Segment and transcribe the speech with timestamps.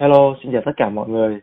[0.00, 1.40] Hello, xin chào tất cả mọi người.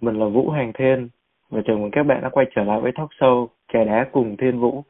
[0.00, 1.08] Mình là Vũ Hoàng Thiên
[1.50, 4.36] và chào mừng các bạn đã quay trở lại với talk show Trà đá cùng
[4.36, 4.84] Thiên Vũ.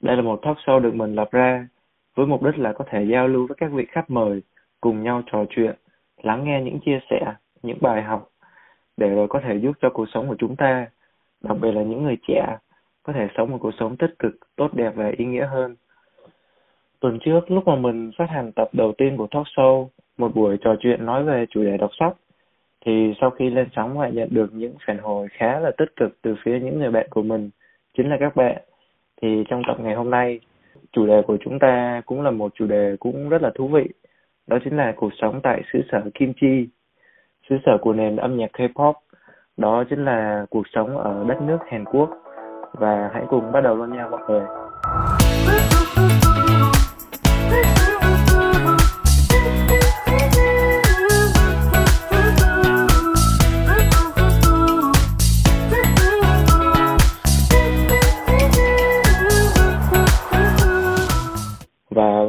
[0.00, 1.68] Đây là một talk show được mình lập ra
[2.14, 4.42] với mục đích là có thể giao lưu với các vị khách mời,
[4.80, 5.74] cùng nhau trò chuyện,
[6.22, 8.28] lắng nghe những chia sẻ, những bài học
[8.96, 10.86] để rồi có thể giúp cho cuộc sống của chúng ta,
[11.40, 12.56] đặc biệt là những người trẻ,
[13.02, 15.76] có thể sống một cuộc sống tích cực, tốt đẹp và ý nghĩa hơn.
[17.00, 19.86] Tuần trước, lúc mà mình phát hành tập đầu tiên của talk show,
[20.18, 22.12] một buổi trò chuyện nói về chủ đề đọc sách,
[22.86, 26.22] thì sau khi lên sóng lại nhận được những phản hồi khá là tích cực
[26.22, 27.50] từ phía những người bạn của mình,
[27.96, 28.56] chính là các bạn.
[29.22, 30.40] Thì trong tập ngày hôm nay,
[30.92, 33.88] chủ đề của chúng ta cũng là một chủ đề cũng rất là thú vị,
[34.46, 36.68] đó chính là cuộc sống tại xứ sở Kim Chi,
[37.48, 38.92] xứ sở của nền âm nhạc K-pop,
[39.56, 42.10] đó chính là cuộc sống ở đất nước Hàn Quốc.
[42.72, 44.42] Và hãy cùng bắt đầu luôn nha mọi người.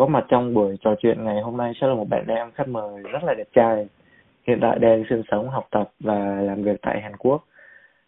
[0.09, 3.03] Mặt trong buổi trò chuyện ngày hôm nay sẽ là một bạn nam khách mời
[3.03, 3.87] rất là đẹp trai.
[4.47, 7.43] Hiện tại đang sinh sống, học tập và làm việc tại Hàn Quốc.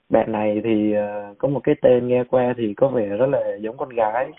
[0.10, 3.56] Bạn này thì uh, có một cái tên nghe qua thì có vẻ rất là
[3.60, 4.32] giống con gái.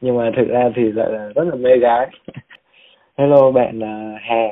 [0.00, 2.06] Nhưng mà thực ra thì lại là rất là mê gái.
[3.18, 4.46] Hello bạn uh, Hà.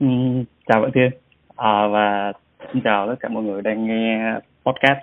[0.00, 0.06] Ừ,
[0.66, 1.10] chào bạn Thiên
[1.56, 2.32] à, và
[2.72, 4.98] xin chào tất cả mọi người đang nghe podcast.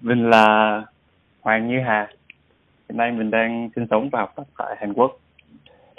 [0.00, 0.82] Mình là
[1.40, 2.08] Hoàng Như Hà.
[2.88, 5.18] Hiện nay mình đang sinh sống và học tập tại Hàn Quốc.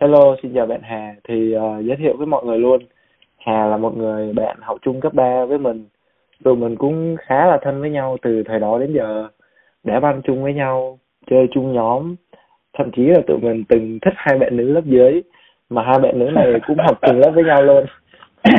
[0.01, 1.15] Hello, xin chào bạn Hà.
[1.23, 2.81] Thì uh, giới thiệu với mọi người luôn.
[3.37, 5.85] Hà là một người bạn học chung cấp 3 với mình.
[6.43, 9.27] Tụi mình cũng khá là thân với nhau từ thời đó đến giờ.
[9.83, 12.15] Đá banh chung với nhau, chơi chung nhóm.
[12.77, 15.21] Thậm chí là tụi mình từng thích hai bạn nữ lớp dưới.
[15.69, 17.85] Mà hai bạn nữ này cũng học cùng lớp với nhau luôn.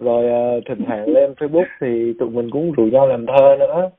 [0.00, 3.90] Rồi uh, thỉnh thoảng lên Facebook thì tụi mình cũng rủ nhau làm thơ nữa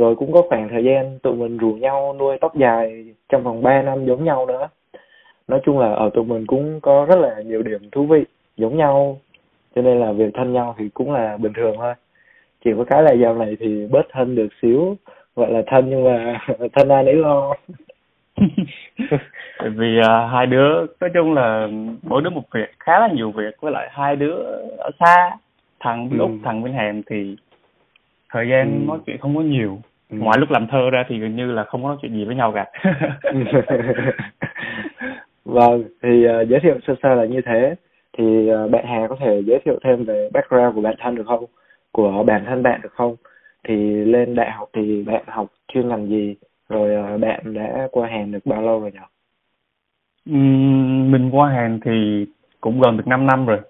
[0.00, 3.62] rồi cũng có khoảng thời gian tụi mình rủ nhau nuôi tóc dài trong vòng
[3.62, 4.68] 3 năm giống nhau nữa.
[5.48, 8.24] Nói chung là ở tụi mình cũng có rất là nhiều điểm thú vị
[8.56, 9.18] giống nhau
[9.74, 11.94] cho nên là việc thân nhau thì cũng là bình thường thôi.
[12.64, 14.96] Chỉ có cái là dạo này thì bớt thân được xíu
[15.36, 16.40] gọi là thân nhưng mà
[16.72, 17.54] thân ai nấy lo.
[19.58, 21.68] Tại vì uh, hai đứa nói chung là
[22.02, 23.60] mỗi đứa một việc khá là nhiều việc.
[23.60, 24.34] Với lại hai đứa
[24.78, 25.36] ở xa
[25.80, 26.22] thằng bên ừ.
[26.22, 27.36] úc thằng bên hàn thì
[28.32, 28.86] thời gian ừ.
[28.88, 29.78] nói chuyện không có nhiều
[30.10, 30.16] ừ.
[30.18, 32.36] ngoài lúc làm thơ ra thì gần như là không có nói chuyện gì với
[32.36, 32.66] nhau cả.
[35.44, 37.74] Vâng thì uh, giới thiệu sơ sơ là như thế.
[38.18, 41.26] Thì uh, bạn Hà có thể giới thiệu thêm về background của bản thân được
[41.26, 41.44] không?
[41.92, 43.16] Của bản thân bạn được không?
[43.68, 46.34] Thì lên đại học thì bạn học chuyên ngành gì?
[46.68, 48.98] Rồi uh, bạn đã qua Hàn được bao lâu rồi nhỉ?
[50.30, 52.26] Uhm, mình qua Hàn thì
[52.60, 53.60] cũng gần được 5 năm rồi.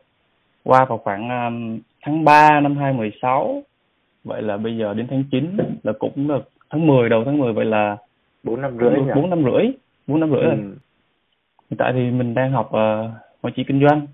[0.64, 3.62] Qua vào khoảng um, tháng 3 năm 2016
[4.24, 7.52] vậy là bây giờ đến tháng 9 là cũng được tháng 10 đầu tháng 10
[7.52, 7.96] vậy là
[8.42, 9.72] bốn năm rưỡi bốn năm rưỡi
[10.06, 10.46] bốn năm rưỡi ừ.
[10.46, 10.56] rồi
[11.70, 13.10] hiện tại thì mình đang học uh,
[13.42, 14.06] quản trị kinh doanh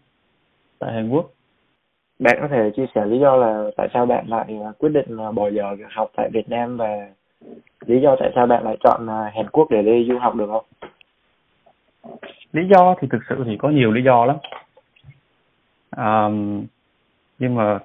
[0.79, 1.31] tại Hàn Quốc
[2.19, 5.17] bạn có thể chia sẻ lý do là tại sao bạn lại ờ, quyết định
[5.17, 7.09] ờ, bỏ giờ học tại Việt Nam và
[7.87, 10.65] lý do tại sao bạn lại chọn Hàn Quốc để đi du học được không?
[12.53, 14.37] Lý do thì thực sự thì có nhiều lý do lắm.
[15.97, 16.65] Um,
[17.39, 17.79] nhưng mà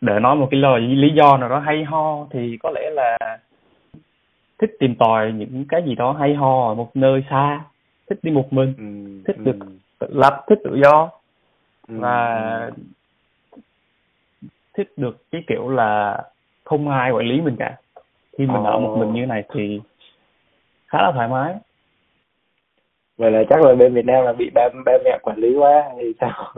[0.00, 3.18] để nói một cái lời lý do nào đó hay ho thì có lẽ là
[4.58, 7.64] thích tìm tòi những cái gì đó hay ho ở một nơi xa.
[8.10, 9.42] Thích đi một mình ừ, thích ừ.
[9.44, 9.66] được
[9.98, 11.10] tự lập thích tự do.
[11.88, 12.82] Ừ, và ừ.
[14.74, 16.22] thích được cái kiểu là
[16.64, 17.76] không ai quản lý mình cả.
[18.38, 19.80] Khi mình ở một mình như này thì
[20.86, 21.54] khá là thoải mái.
[23.18, 25.84] Vậy là chắc là bên Việt Nam là bị ba ba mẹ quản lý quá
[25.96, 26.54] hay sao?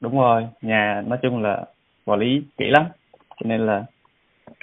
[0.00, 1.64] Đúng rồi nhà nói chung là
[2.06, 2.86] quản lý kỹ lắm
[3.28, 3.84] cho nên là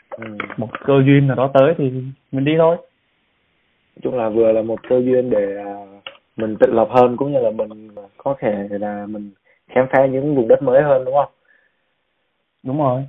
[0.09, 0.23] ừ.
[0.57, 1.91] một cơ duyên nào đó tới thì
[2.31, 5.73] mình đi thôi nói chung là vừa là một cơ duyên để à,
[6.35, 9.31] mình tự lập hơn cũng như là mình có thể là mình
[9.67, 11.31] khám phá những vùng đất mới hơn đúng không
[12.63, 13.05] đúng rồi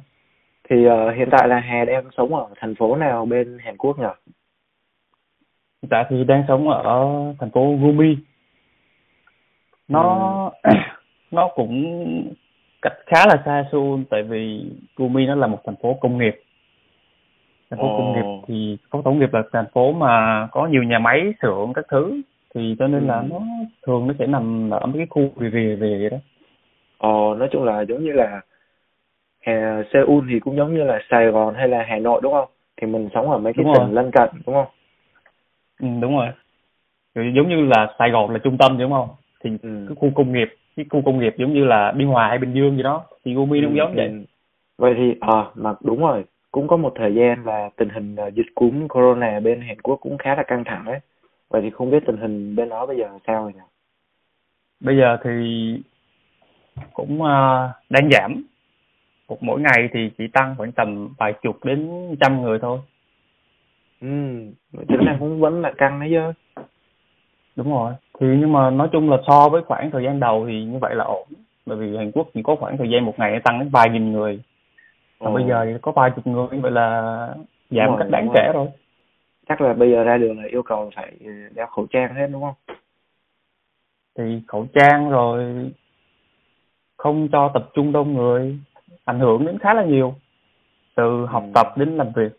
[0.70, 3.98] thì uh, hiện tại là Hà đang sống ở thành phố nào bên Hàn Quốc
[3.98, 4.06] nhỉ?
[5.82, 7.04] Hiện tại thì đang sống ở
[7.40, 8.16] thành phố Gumi.
[9.88, 10.70] Nó ừ.
[11.31, 12.04] nó cũng
[12.84, 14.64] cách khá là xa Seoul tại vì
[14.96, 16.40] Gumi nó là một thành phố công nghiệp
[17.70, 17.98] thành phố oh.
[17.98, 21.72] công nghiệp thì có công nghiệp là thành phố mà có nhiều nhà máy xưởng
[21.75, 22.20] các thứ
[22.54, 23.06] thì cho nên ừ.
[23.06, 23.40] là nó
[23.86, 26.19] thường nó sẽ nằm ở mấy cái khu rìa rìa rìa vậy đó
[26.98, 28.40] Ồ, nói chung là giống như là
[29.40, 32.48] Hà, Seoul thì cũng giống như là Sài Gòn hay là Hà Nội đúng không?
[32.76, 34.66] Thì mình sống ở mấy cái đúng tỉnh lân cận đúng không?
[35.81, 36.28] Ừ, đúng rồi.
[37.14, 39.08] Rồi giống như là Sài Gòn là trung tâm đúng không?
[39.44, 39.85] Thì ừ.
[39.88, 42.52] cái khu công nghiệp cái khu công nghiệp giống như là biên hòa hay bình
[42.55, 43.96] dương gì đó thì Gumi ừ, cũng giống ừ.
[43.96, 44.26] vậy.
[44.79, 48.35] vậy thì à mà đúng rồi cũng có một thời gian là tình hình uh,
[48.35, 50.99] dịch cúm corona bên Hàn Quốc cũng khá là căng thẳng đấy.
[51.49, 53.61] Vậy thì không biết tình hình bên đó bây giờ sao rồi nhỉ
[54.81, 55.31] bây giờ thì
[56.93, 58.43] cũng uh, đang giảm.
[59.29, 62.79] Một mỗi ngày thì chỉ tăng khoảng tầm vài chục đến trăm người thôi.
[64.00, 64.08] Ừ
[64.88, 66.32] tính là cũng vẫn là căng đấy chứ
[67.56, 67.92] đúng rồi.
[68.20, 70.94] Thì nhưng mà nói chung là so với khoảng thời gian đầu thì như vậy
[70.94, 71.28] là ổn.
[71.66, 74.12] Bởi vì Hàn Quốc chỉ có khoảng thời gian một ngày tăng đến vài nghìn
[74.12, 74.40] người.
[75.18, 77.28] Còn bây giờ thì có vài chục người như vậy là
[77.70, 78.68] giảm một cách đáng kể rồi.
[79.48, 81.12] Chắc là bây giờ ra đường là yêu cầu phải
[81.54, 82.76] đeo khẩu trang hết đúng không?
[84.18, 85.70] Thì khẩu trang rồi
[86.96, 88.58] không cho tập trung đông người
[89.04, 90.14] ảnh hưởng đến khá là nhiều.
[90.94, 91.50] Từ học ừ.
[91.54, 92.38] tập đến làm việc.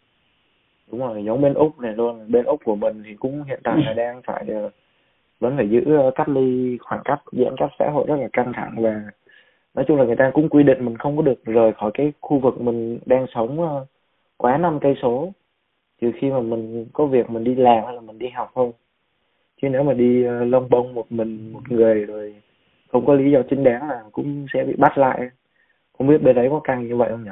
[0.92, 2.32] Đúng rồi giống bên úc này luôn.
[2.32, 4.70] Bên úc của mình thì cũng hiện tại là đang phải ờ,
[5.40, 8.54] vẫn phải giữ ờ, cách ly khoảng cách, giãn cách xã hội rất là căng
[8.54, 9.02] thẳng và
[9.74, 12.14] nói chung là người ta cũng quy định mình không có được rời khỏi cái
[12.22, 13.86] khu vực mình đang sống ờ,
[14.38, 15.34] quá năm cây số.
[16.02, 18.72] Trừ khi mà mình có việc mình đi làm hay là mình đi học không
[19.62, 22.36] chứ nếu mà đi ờ, lông bông một mình, một người rồi
[22.88, 25.30] không có lý do chính đáng là cũng sẽ bị bắt lại.
[25.98, 27.32] Không biết bên đấy có căng như vậy không nhỉ?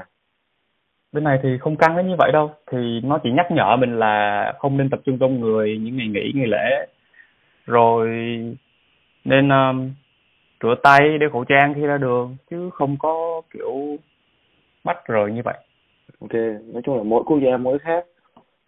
[1.11, 2.51] Bên này thì không căng đến như vậy đâu.
[2.71, 6.07] Thì nó chỉ nhắc nhở mình là không nên tập trung đông người những ngày
[6.07, 6.87] nghỉ, ngày lễ
[7.65, 8.07] rồi
[9.25, 9.91] nên um,
[10.63, 13.97] rửa tay đeo khẩu trang khi ra đường chứ không có kiểu
[14.83, 15.57] bắt rồi như vậy.
[16.21, 16.33] Ok
[16.73, 18.05] nói chung là mỗi quốc gia mỗi khác.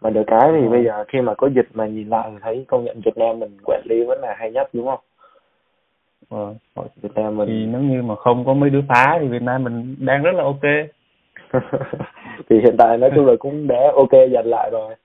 [0.01, 0.69] Mà được cái thì ừ.
[0.69, 3.39] bây giờ khi mà có dịch mà nhìn lại thì thấy công nhận Việt Nam
[3.39, 4.99] mình quản lý vẫn là hay nhất đúng không?
[6.29, 6.53] Ờ,
[7.01, 9.63] Việt Nam mình thì nếu như mà không có mấy đứa phá thì Việt Nam
[9.63, 10.61] mình đang rất là ok.
[12.49, 14.95] Thì hiện tại nói chung là cũng đã ok dần lại rồi.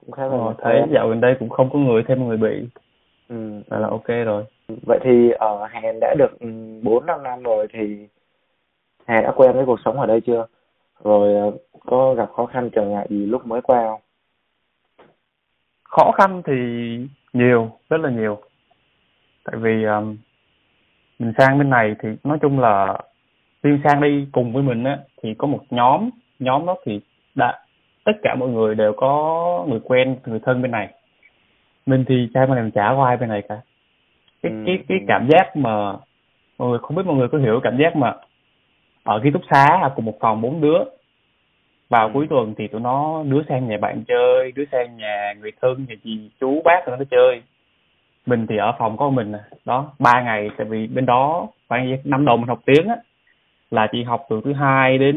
[0.00, 2.66] Cũng khá là ờ, thấy dạo gần đây cũng không có người thêm người bị
[3.28, 3.62] ừ.
[3.66, 4.44] là, là ok rồi.
[4.86, 6.48] Vậy thì ở Hàn đã được ừ,
[6.82, 8.08] bốn năm năm rồi thì
[9.06, 10.46] Hàn đã quen với cuộc sống ở đây chưa?
[11.04, 11.52] Rồi ờ,
[11.86, 14.00] có gặp khó khăn trở ngại gì lúc mới qua không?
[15.84, 16.54] Khó khăn thì
[17.32, 18.38] nhiều rất là nhiều.
[19.44, 20.16] Tại vì um,
[21.18, 22.98] mình sang bên này thì nói chung là
[23.62, 27.00] tiên sang đi cùng với mình á thì có một nhóm nhóm đó thì
[27.34, 27.64] đã
[28.04, 30.94] tất cả mọi người đều có người quen người thân bên này
[31.88, 33.56] mình thì trai mình chả có ai bên này cả
[34.42, 34.62] cái ừ.
[34.66, 35.92] cái cái cảm giác mà
[36.58, 38.14] mọi người không biết mọi người có hiểu cảm giác mà
[39.04, 40.78] ở ký túc xá cùng một phòng bốn đứa
[41.88, 42.10] vào ừ.
[42.14, 45.86] cuối tuần thì tụi nó đứa sang nhà bạn chơi đứa sang nhà người thân
[45.88, 47.42] nhà gì chú bác tụi nó chơi
[48.26, 49.32] mình thì ở phòng có mình
[49.64, 52.96] đó ba ngày tại vì bên đó khoảng năm đầu mình học tiếng á
[53.70, 55.16] là chỉ học từ thứ hai đến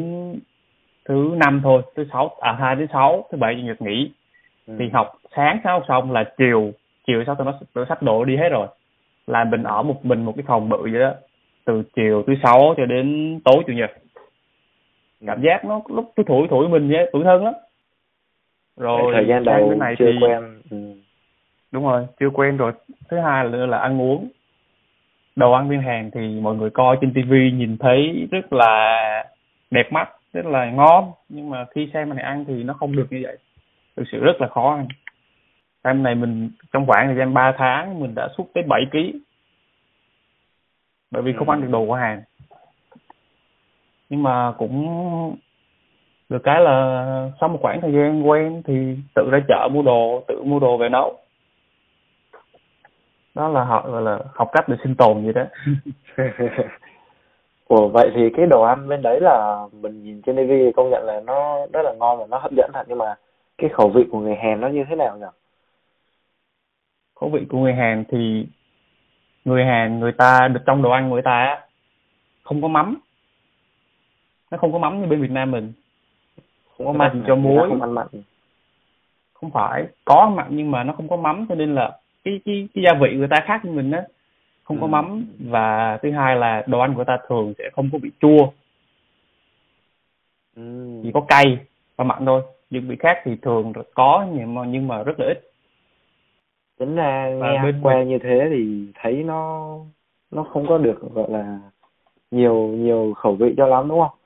[1.06, 4.12] thứ năm thôi thứ sáu à hai đến sáu thứ bảy chủ nhật nghỉ
[4.68, 4.76] ừ.
[4.80, 6.72] thì học sáng học xong là chiều
[7.08, 8.68] chiều sau tụi nó tụi sách đồ đi hết rồi.
[9.28, 11.14] Là mình ở một mình một cái phòng bự vậy đó.
[11.66, 13.92] Từ chiều thứ sáu cho đến tối chủ nhật.
[15.28, 17.54] Cảm giác nó lúc tôi thủi thủi mình vậy tuổi thân lắm.
[18.78, 20.78] Rồi thời gian đầu này chưa thì, quen ừ.
[21.72, 22.72] đúng rồi chưa quen rồi.
[23.10, 24.30] Thứ hai là là ăn uống.
[25.36, 28.98] Đồ ăn bên Hàn thì mọi người coi trên tivi nhìn thấy rất là
[29.72, 31.12] đẹp mắt rất là ngon.
[31.30, 33.38] Nhưng mà khi xem này ăn thì nó không được như vậy
[34.02, 34.88] thực sự rất là khó ăn.
[35.84, 38.98] Em này mình trong khoảng thời gian 3 tháng mình đã xuất tới 7 kg
[41.12, 42.24] bởi vì không ăn được đồ của Hàn
[44.12, 45.36] nhưng mà cũng
[46.30, 50.24] được cái là sau một khoảng thời gian quen thì tự ra chợ mua đồ
[50.28, 51.18] tự mua đồ về nấu.
[53.36, 55.46] Đó là họ gọi là học cách để sinh tồn vậy đó.
[57.68, 61.04] Ủa vậy thì cái đồ ăn bên đấy là mình nhìn trên TV công nhận
[61.04, 62.84] là nó rất là ngon và nó hấp dẫn thật.
[62.88, 63.16] Nhưng mà
[63.62, 65.26] cái khẩu vị của người Hàn nó như thế nào nhỉ?
[67.16, 68.48] Khẩu vị của người Hàn thì
[69.46, 71.62] người Hàn người ta được trong đồ ăn người ta
[72.44, 72.98] không có mắm.
[74.52, 75.74] Nó không có mắm như bên Việt Nam mình.
[76.78, 77.70] Không có mặn cho muối.
[77.70, 78.08] không ăn mặn.
[79.34, 82.68] Không phải có mặn nhưng mà nó không có mắm cho nên là cái cái
[82.74, 84.04] cái gia vị người ta khác với mình á
[84.64, 84.82] không ừ.
[84.82, 85.26] có mắm.
[85.40, 88.52] Và thứ hai là đồ ăn của ta thường sẽ không có bị chua.
[90.56, 90.62] Ừ.
[91.04, 91.58] chỉ có cay
[91.96, 92.42] và mặn thôi
[92.72, 95.52] những vị khác thì thường có nhưng mà nhưng mà rất là ít
[96.80, 99.76] tính ra nghe bên qua như thế thì thấy nó
[100.32, 101.60] nó không có được gọi là
[102.32, 104.18] nhiều nhiều khẩu vị cho lắm đúng không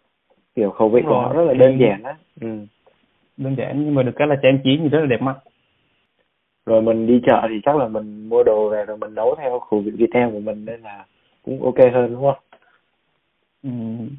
[0.56, 1.24] kiểu khẩu vị đúng của rồi.
[1.24, 2.48] họ rất là đơn giản á ừ.
[3.38, 5.36] đơn giản nhưng mà được cái là trang trí thì rất là đẹp mắt
[6.66, 9.60] rồi mình đi chợ thì chắc là mình mua đồ về rồi mình nấu theo
[9.60, 11.06] khẩu vị Việt Nam của mình nên là
[11.46, 12.38] cũng ok hơn đúng không?
[13.64, 13.70] Ừ,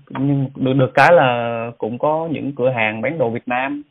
[0.09, 3.83] nhưng được được cái là cũng có những cửa hàng bán đồ Việt Nam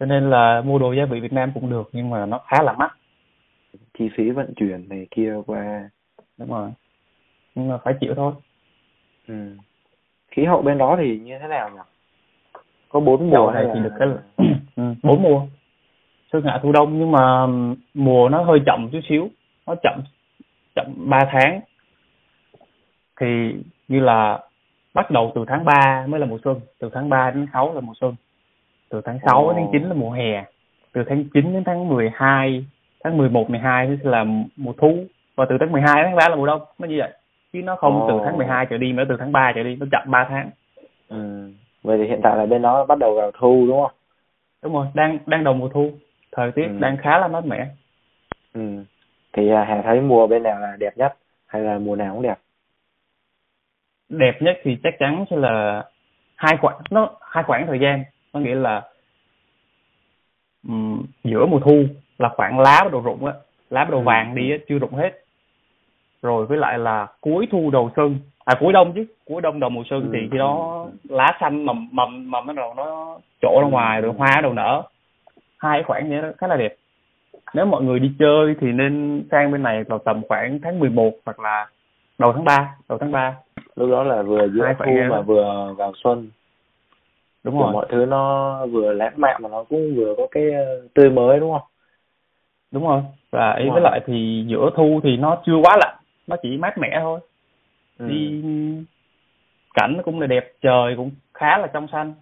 [0.00, 2.62] cho nên là mua đồ gia vị Việt Nam cũng được nhưng mà nó khá
[2.62, 2.96] là mắc.
[3.98, 5.90] Chi phí vận chuyển này kia qua.
[6.38, 6.70] Đúng rồi.
[7.54, 8.32] Nhưng mà phải chịu thôi.
[9.28, 9.34] Ừ.
[10.28, 11.80] khí hậu bên đó thì như thế nào nhỉ?
[12.88, 14.08] Có bốn mùa này thì được cái
[14.76, 15.46] ừ, bốn mùa.
[16.32, 17.46] Xuân hạ thu đông nhưng mà
[17.94, 19.28] mùa nó hơi chậm chút xíu.
[19.66, 20.00] Nó chậm
[20.74, 21.60] chậm ba tháng.
[23.20, 23.26] Thì
[23.88, 24.38] như là
[24.94, 27.80] bắt đầu từ tháng 3 mới là mùa xuân từ tháng 3 đến 6 là
[27.80, 28.14] mùa xuân
[28.90, 29.56] từ tháng 6 oh.
[29.56, 30.44] đến 9 là mùa hè.
[30.92, 32.66] Từ tháng 9 đến tháng 12
[33.04, 34.24] tháng 11 12 thì là
[34.56, 35.04] mùa thu.
[35.36, 36.60] Và từ tháng 12 đến tháng 3 là mùa đông.
[36.78, 37.10] Nó như vậy.
[37.52, 38.08] Chứ nó không oh.
[38.08, 40.50] từ tháng 12 trở đi mà từ tháng 3 trở đi nó chậm 3 tháng.
[41.08, 41.50] Ừ.
[41.82, 43.92] vậy thì hiện tại là bên đó bắt đầu vào thu đúng không?
[44.62, 44.86] Đúng rồi.
[44.94, 45.90] Đang đang đầu mùa thu.
[46.32, 46.78] Thời tiết ừ.
[46.80, 47.66] đang khá là mát mẻ.
[48.54, 48.84] Ừ.
[49.32, 51.14] Thì à, hà thấy mùa bên nào là đẹp nhất?
[51.46, 52.38] Hay là mùa nào cũng đẹp?
[54.08, 55.84] Đẹp nhất thì chắc chắn sẽ là
[56.36, 58.04] hai khoảng nó hai khoảng thời gian
[58.36, 58.82] có nghĩa là
[60.68, 61.84] um, giữa mùa thu
[62.18, 63.32] là khoảng lá bắt đầu rụng á.
[63.70, 64.04] Lá bắt đầu ừ.
[64.04, 65.10] vàng đi á chưa rụng hết.
[66.22, 69.70] Rồi với lại là cuối thu đầu xuân à cuối đông chứ cuối đông đầu
[69.70, 70.08] mùa xuân ừ.
[70.12, 74.12] thì khi đó lá xanh mầm mầm mầm nó đầu nó trổ ra ngoài rồi
[74.18, 74.82] hoa đầu nở.
[75.58, 76.76] Hai khoảng như đó khá là đẹp.
[77.54, 81.12] Nếu mọi người đi chơi thì nên sang bên này vào tầm khoảng tháng 11
[81.24, 81.68] hoặc là
[82.18, 83.36] đầu tháng 3 đầu tháng 3
[83.76, 86.30] lúc đó là vừa giữa thu mà vừa vào xuân
[87.46, 87.72] đúng rồi.
[87.72, 91.40] mọi thứ nó vừa lãng mạn mà nó cũng vừa có cái ờ, tươi mới
[91.40, 91.68] đúng không?
[92.70, 93.02] Đúng rồi.
[93.30, 96.78] Và ý với lại thì giữa thu thì nó chưa quá lạnh nó chỉ mát
[96.78, 97.20] mẻ thôi.
[97.98, 98.08] Ừ.
[98.08, 98.42] đi
[99.74, 102.14] cảnh nó cũng là đẹp trời cũng khá là trong xanh.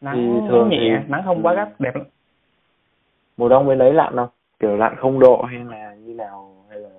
[0.00, 1.08] Nắng thì thường nhẹ thì...
[1.08, 2.06] nắng không quá gắt đẹp lắm.
[3.36, 4.28] Mùa đông bên đấy lạnh không?
[4.60, 6.90] Kiểu lạnh không độ hay là như nào hay là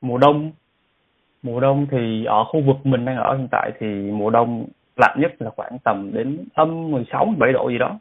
[0.00, 0.52] mùa đông
[1.44, 5.16] mùa đông thì ở khu vực mình đang ở hiện tại thì mùa đông lạnh
[5.20, 7.98] nhất là khoảng tầm đến âm 16 17 độ gì đó.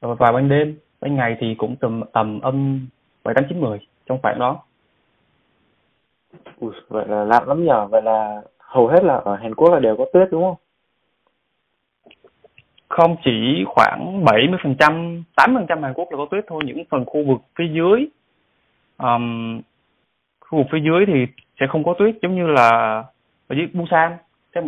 [0.00, 2.86] Rồi vào ban đêm ban ngày thì cũng tầm tầm âm
[3.24, 4.62] 7 8 9 10 trong khoảng đó.
[6.60, 7.86] Ui, vậy là lạnh lắm nhờ.
[7.86, 10.56] Vậy là hầu hết là ở Hàn Quốc là đều có tuyết đúng không?
[12.88, 16.62] Không chỉ khoảng 70% 8% Hàn Quốc là có tuyết thôi.
[16.66, 18.08] Những phần khu vực phía dưới
[18.98, 19.60] um,
[20.40, 21.26] khu vực phía dưới thì
[21.60, 22.68] sẽ không có tuyết giống như là
[23.48, 24.12] ở dưới Busan.
[24.54, 24.60] Thế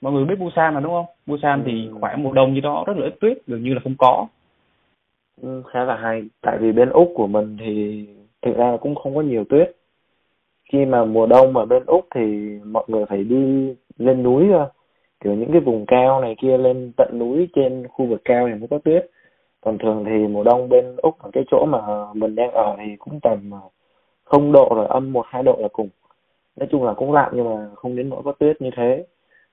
[0.00, 1.06] mọi người biết Busan mà đúng không?
[1.26, 1.66] Busan ừ.
[1.66, 4.26] thì khoảng mùa đông như đó rất là ít tuyết gần như là không có.
[5.42, 6.22] Ừ, khá là hay.
[6.40, 8.06] Tại vì bên úc của mình thì
[8.42, 9.76] thực ra cũng không có nhiều tuyết
[10.72, 14.66] khi mà mùa đông ở bên úc thì mọi người phải đi lên núi thôi.
[15.24, 18.54] Kiểu những cái vùng cao này kia lên tận núi trên khu vực cao thì
[18.54, 19.10] mới có tuyết
[19.60, 21.78] còn thường thì mùa đông bên úc ở cái chỗ mà
[22.14, 23.50] mình đang ở thì cũng tầm
[24.24, 25.88] không độ rồi âm một hai độ là cùng
[26.58, 29.04] nói chung là cũng lạnh nhưng mà không đến nỗi có tuyết như thế.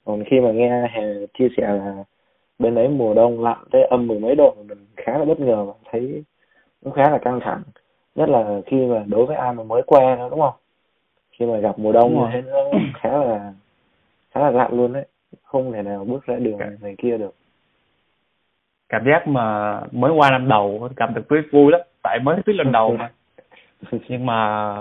[0.06, 1.04] Còn khi mà nghe hè
[1.38, 2.04] chia sẻ là
[2.60, 5.66] bên đấy mùa đông lạnh tới âm mười mấy độ mình khá là bất ngờ
[5.66, 6.24] và thấy
[6.84, 7.62] cũng khá là căng thẳng.
[8.16, 10.54] Nhất là khi mà đối với ai mà mới qua đó đúng không?
[11.32, 12.64] Khi mà gặp mùa đông như thế nó
[13.02, 13.54] khá là
[14.32, 15.06] khá là lạnh luôn đấy.
[15.44, 17.36] Không thể nào bước ra đường này kia được.
[18.90, 21.82] Cảm giác mà mới qua năm đầu cảm được tuyết vui lắm.
[22.04, 23.12] Tại mới tuyết lần đầu mà.
[24.08, 24.76] Nhưng mà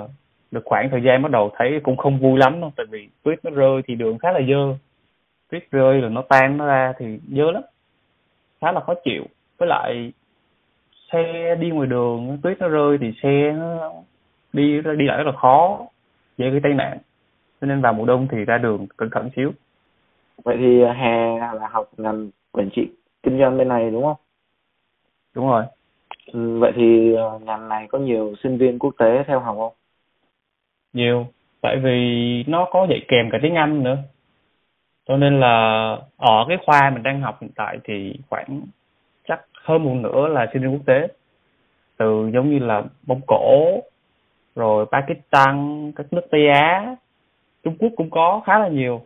[0.55, 3.45] được khoảng thời gian bắt đầu thấy cũng không vui lắm đâu tại vì tuyết
[3.45, 4.75] nó rơi thì đường khá là dơ.
[5.51, 7.63] Tuyết rơi rồi nó tan nó ra thì dơ lắm.
[8.61, 9.25] Khá là khó chịu.
[9.59, 10.13] Với lại
[11.13, 13.93] xe đi ngoài đường tuyết nó rơi thì xe nó
[14.53, 15.79] đi đi lại rất là khó
[16.39, 16.99] dễ gây tai nạn.
[17.61, 19.53] Cho nên vào mùa đông thì ra đường cẩn thận xíu.
[20.45, 22.89] Vậy thì hè là học ngành quản trị
[23.23, 24.17] kinh doanh bên này đúng không?
[25.35, 25.65] Đúng rồi.
[26.33, 29.75] Ừ, vậy thì ờ, ngành này có nhiều sinh viên quốc tế theo học không
[30.95, 31.27] nhiều.
[31.61, 33.97] Tại vì nó có dạy kèm cả tiếng anh nữa.
[35.09, 35.57] Cho nên là
[36.17, 38.61] ở cái khoa mình đang học hiện tại thì khoảng
[39.29, 41.09] chắc hơn một nửa là sinh viên quốc tế.
[41.97, 43.83] Từ giống như là mông cổ
[44.55, 46.97] rồi pakistan các nước tây á
[47.65, 49.01] trung quốc cũng có khá là nhiều.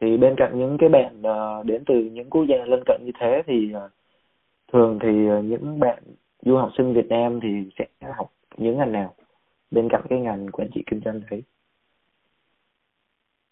[0.00, 3.12] Thì bên cạnh những cái bạn uh, đến từ những quốc gia lân cận như
[3.20, 3.90] thế thì uh,
[4.72, 5.98] thường thì uh, những bạn
[6.42, 7.84] du học sinh Việt Nam thì sẽ
[8.16, 9.14] học những ngành nào?
[9.70, 11.42] Bên cạnh cái ngành quản trị kinh doanh đấy?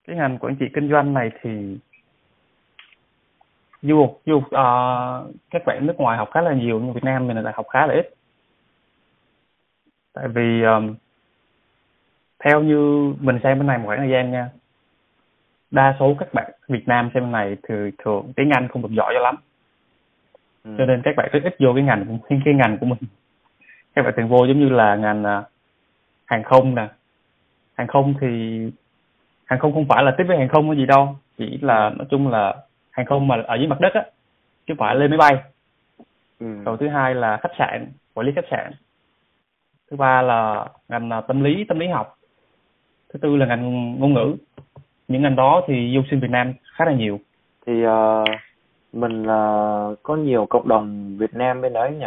[0.07, 1.79] Cái ngành quản trị kinh doanh này thì
[3.83, 4.45] du du uh,
[5.51, 7.87] các bạn nước ngoài học khá là nhiều nhưng Việt Nam mình lại học khá
[7.87, 8.15] là ít.
[10.13, 10.95] Tại vì um,
[12.45, 14.51] theo như mình xem bên này một khoảng thời gian nha
[15.71, 19.15] đa số các bạn Việt Nam xem này thì thường tiếng Anh không được giỏi
[19.17, 19.37] cho lắm.
[20.65, 20.75] Ừ.
[20.79, 22.99] cho nên các bạn rất ít vô cái ngành cái, cái ngành của mình.
[23.95, 25.45] Các bạn thường vô giống như là ngành uh,
[26.29, 26.89] hàng không nè.
[27.75, 28.63] Hàng không thì
[29.45, 31.17] hàng không không phải là tiếp với hàng không cái gì đâu.
[31.39, 32.55] Chỉ là nói chung là
[32.91, 34.03] hàng không mà ở dưới mặt đất á
[34.67, 35.43] chứ phải lên máy bay.
[36.41, 36.47] Ừ.
[36.65, 38.73] rồi thứ hai là khách sạn quản lý khách sạn.
[39.91, 42.19] Thứ ba là ngành à, tâm lý tâm lý học.
[43.13, 44.37] Thứ tư là ngành ngôn ngữ.
[45.09, 47.21] Những ngành đó thì du sinh Việt Nam khá là nhiều.
[47.67, 48.29] Thì uh,
[48.93, 52.07] mình uh, có nhiều cộng đồng Việt Nam bên đấy nhỉ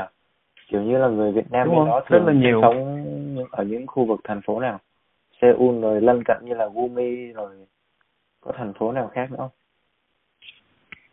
[0.71, 2.61] kiểu như là người Việt Nam Đúng đó Rất là nhiều.
[2.61, 4.79] sống ở những khu vực thành phố nào?
[5.41, 7.55] Seoul rồi lân cận như là Gumi rồi
[8.41, 9.49] có thành phố nào khác nữa không?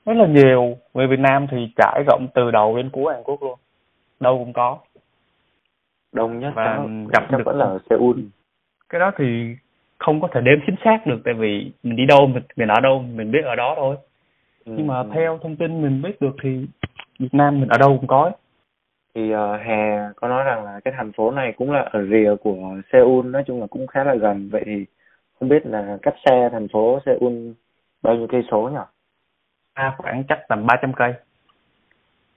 [0.07, 0.77] Rất là nhiều.
[0.95, 3.59] Người Việt Nam thì trải rộng từ đầu đến cuối Hàn Quốc luôn.
[4.21, 4.79] Đâu cũng có.
[6.13, 6.77] Đông nhất Và
[7.13, 8.21] gặp chắc được- vẫn là ở Seoul.
[8.89, 9.57] Cái đó thì
[9.99, 12.81] không có thể đếm chính xác được tại vì mình đi đâu mình, mình ở
[12.81, 13.97] đâu mình biết ở đó thôi.
[14.65, 15.09] Ừ, nhưng mà ừ.
[15.13, 16.67] theo thông tin mình biết được thì
[17.19, 18.31] Việt Nam mình ở đâu cũng có
[19.15, 22.35] thì uh, Hà có nói rằng là cái thành phố này cũng là ở rìa
[22.43, 24.49] của Seoul nói chung là cũng khá là gần.
[24.53, 24.85] Vậy thì
[25.41, 27.53] không biết là cách xe thành phố Seoul
[28.03, 28.79] bao nhiêu cây số nhỉ?
[29.75, 31.15] À, khoảng chắc tầm 300 cây.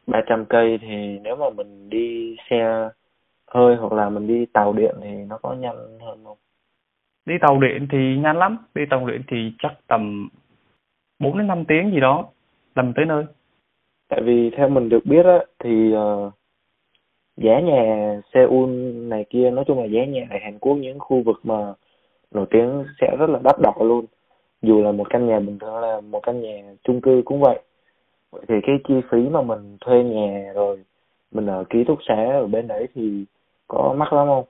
[0.08, 2.90] 300 cây thì nếu mà mình đi xe
[3.48, 6.38] hơi hoặc là mình đi tàu điện thì nó có nhanh hơn không?
[7.26, 8.58] Đi tàu điện thì nhanh lắm.
[8.76, 10.30] Đi tàu điện thì chắc tầm
[11.20, 12.26] 4 đến 5 tiếng gì đó
[12.74, 13.26] tầm tới nơi.
[14.08, 16.32] Tại vì theo mình được biết á thì ờ,
[17.44, 18.70] giá nhà Seoul
[19.08, 21.74] này kia, nói chung là giá nhà tại Hàn Quốc, những khu vực mà
[22.32, 24.06] nổi tiếng sẽ rất là đắt đỏ luôn.
[24.62, 27.60] Dù là một căn nhà bình thường là một căn nhà chung cư cũng vậy.
[28.32, 30.84] Vậy thì cái chi phí mà mình thuê nhà rồi
[31.32, 33.26] mình ở ký túc xá ở bên đấy thì
[33.68, 34.46] có mắc lắm không?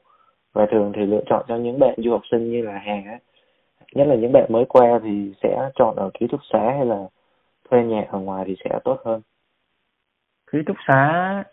[0.53, 3.19] Và thường thì lựa chọn cho những bạn du học sinh như là Hà á.
[3.93, 7.07] Nhất là những bạn mới qua thì sẽ chọn ở ký túc xá hay là
[7.69, 9.21] thuê nhà ở ngoài thì sẽ tốt hơn.
[10.51, 11.43] Ký túc xá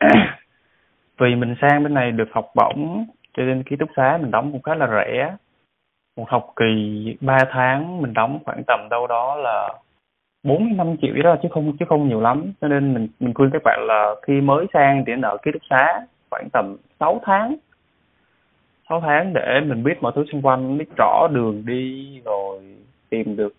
[1.18, 3.06] vì mình sang bên này được học bổng,
[3.37, 5.37] cho nên ký túc xá mình đóng cũng khá là rẻ.
[6.16, 9.75] Một học kỳ 3 tháng, mình đóng khoảng tầm đâu đó là
[10.42, 12.52] bốn năm triệu đó, chứ không chứ không nhiều lắm.
[12.60, 15.50] Cho nên mình mình khuyên các bạn là khi mới sang thì nợ ở ký
[15.52, 17.56] túc xá, khoảng tầm 6 tháng.
[18.88, 22.60] 6 tháng để mình biết mọi thứ xung quanh, biết rõ đường đi, rồi
[23.10, 23.54] tìm được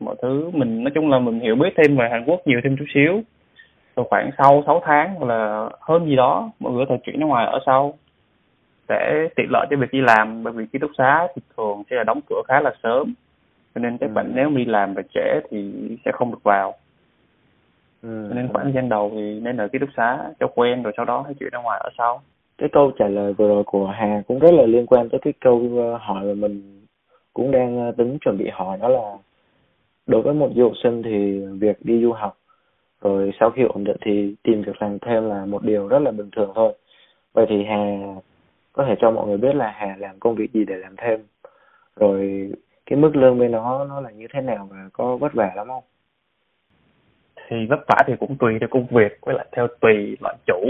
[0.00, 0.50] mọi thứ.
[0.54, 3.22] Mình, nói chung là mình hiểu biết thêm về Hàn Quốc nhiều thêm chút xíu
[3.98, 7.20] rồi khoảng sau 6 tháng hoặc là hơn gì đó mọi người có thể chuyển
[7.20, 7.94] ra ngoài ở sau
[8.88, 11.96] để tiện lợi cho việc đi làm bởi vì ký túc xá thì thường sẽ
[11.96, 13.14] là đóng cửa khá là sớm
[13.74, 14.12] cho nên các Ừ.
[14.14, 15.72] bạn nếu đi làm về trễ thì
[16.04, 16.74] sẽ không được vào
[18.02, 18.26] ừ.
[18.28, 20.92] cho nên khoảng thời gian đầu thì nên ở ký túc xá cho quen rồi
[20.96, 22.20] sau đó hãy chuyển ra ngoài ở sau
[22.58, 25.32] cái câu trả lời vừa rồi của Hà cũng rất là liên quan tới cái
[25.40, 26.84] câu ờ, hỏi mà mình
[27.32, 29.16] cũng đang ờ, tính chuẩn bị hỏi đó là
[30.06, 32.36] đối với một du học sinh thì việc đi du học
[33.02, 36.10] rồi sau khi ổn định thì tìm việc làm thêm là một điều rất là
[36.10, 36.74] bình thường thôi.
[37.32, 37.98] Vậy thì Hà
[38.72, 41.20] có thể cho mọi người biết là Hà làm công việc gì để làm thêm?
[41.96, 42.48] Rồi
[42.86, 45.66] cái mức lương bên đó nó là như thế nào và có vất vả lắm
[45.68, 45.84] không?
[47.48, 50.66] Thì vất vả thì cũng tùy theo công việc với lại theo tùy loại chủ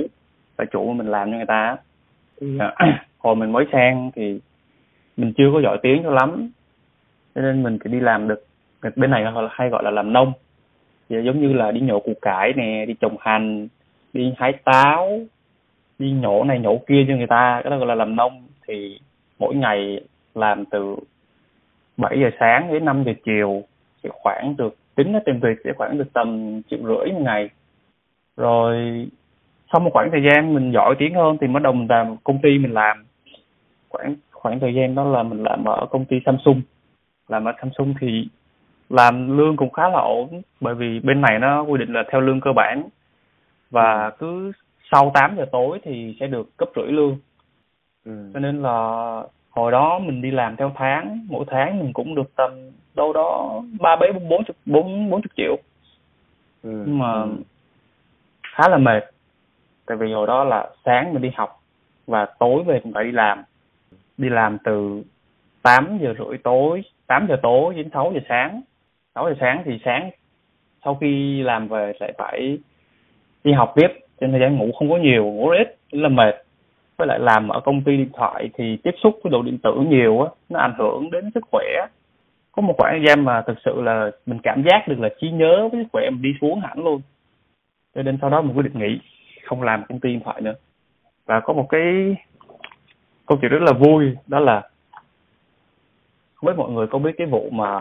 [0.59, 1.77] loại chủ mà mình làm cho người ta.
[2.41, 4.41] Thì à, hồi mình mới sang thì
[5.17, 6.51] mình chưa có giỏi tiếng cho lắm
[7.35, 8.45] cho nên mình chỉ đi làm được
[8.97, 10.33] bên này hay gọi là làm nông
[11.09, 13.69] Dạ, giống như là đi nhổ củ cải nè, đi trồng hành,
[14.13, 15.21] đi hái táo,
[15.99, 18.43] đi nhổ này nhổ kia cho người ta, cái đó gọi là làm nông.
[18.69, 18.99] Thì
[19.39, 20.01] mỗi ngày
[20.35, 20.97] làm từ
[21.97, 23.63] 7 giờ sáng đến 5 giờ chiều,
[24.03, 27.51] thì khoảng được, tính ra tiền việc sẽ khoảng được tầm triệu rưỡi một ngày.
[28.37, 28.77] Rồi,
[29.73, 32.39] sau một khoảng thời gian mình giỏi tiếng hơn thì bắt đầu mình làm công
[32.43, 33.05] ty mình làm.
[33.89, 36.63] Khoảng khoảng thời gian đó là mình làm ở công ty Samsung.
[37.29, 38.29] Làm ở Samsung thì
[38.91, 42.21] làm lương cũng khá là ổn bởi vì bên này nó quy định là theo
[42.21, 42.89] lương cơ bản.
[43.71, 44.53] Và cứ
[44.93, 47.19] sau 8 giờ tối thì sẽ được cấp rưỡi lương.
[48.05, 48.31] Ừ.
[48.35, 48.73] cho nên là
[49.51, 52.51] hồi đó mình đi làm theo tháng mỗi tháng mình cũng được tầm
[52.95, 55.57] đâu đó ba mấy bốn chục bốn bốn chục triệu.
[56.63, 56.85] Ừ.
[56.87, 57.29] nhưng mà ừ.
[58.43, 59.05] khá là mệt.
[59.87, 61.61] Tại vì hồi đó là sáng mình đi học
[62.07, 63.43] và tối về mình phải đi làm.
[64.19, 65.03] Đi làm từ
[65.63, 68.61] 8 giờ rưỡi tối 8 giờ tối đến 6 giờ sáng
[69.19, 70.11] 6 giờ sáng thì sáng,
[70.85, 72.59] sau khi làm về lại phải
[73.45, 73.89] đi học tiếp
[74.21, 76.35] trên thời gian ngủ không có nhiều, ngủ ít, rất là mệt.
[76.97, 79.75] Với lại làm ở công ty điện thoại thì tiếp xúc với đồ điện tử
[79.89, 81.65] nhiều á, nó ảnh hưởng đến sức khỏe.
[82.53, 85.31] Có một khoảng thời gian mà thực sự là mình cảm giác được là trí
[85.31, 87.01] nhớ với sức khỏe mình đi xuống hẳn luôn.
[87.95, 89.01] Cho nên sau đó mình quyết định nghỉ,
[89.45, 90.55] không làm công ty điện thoại nữa.
[91.27, 92.17] Và có một cái
[93.27, 94.63] câu chuyện rất là vui, đó là
[96.35, 97.81] không biết mọi người có biết cái vụ mà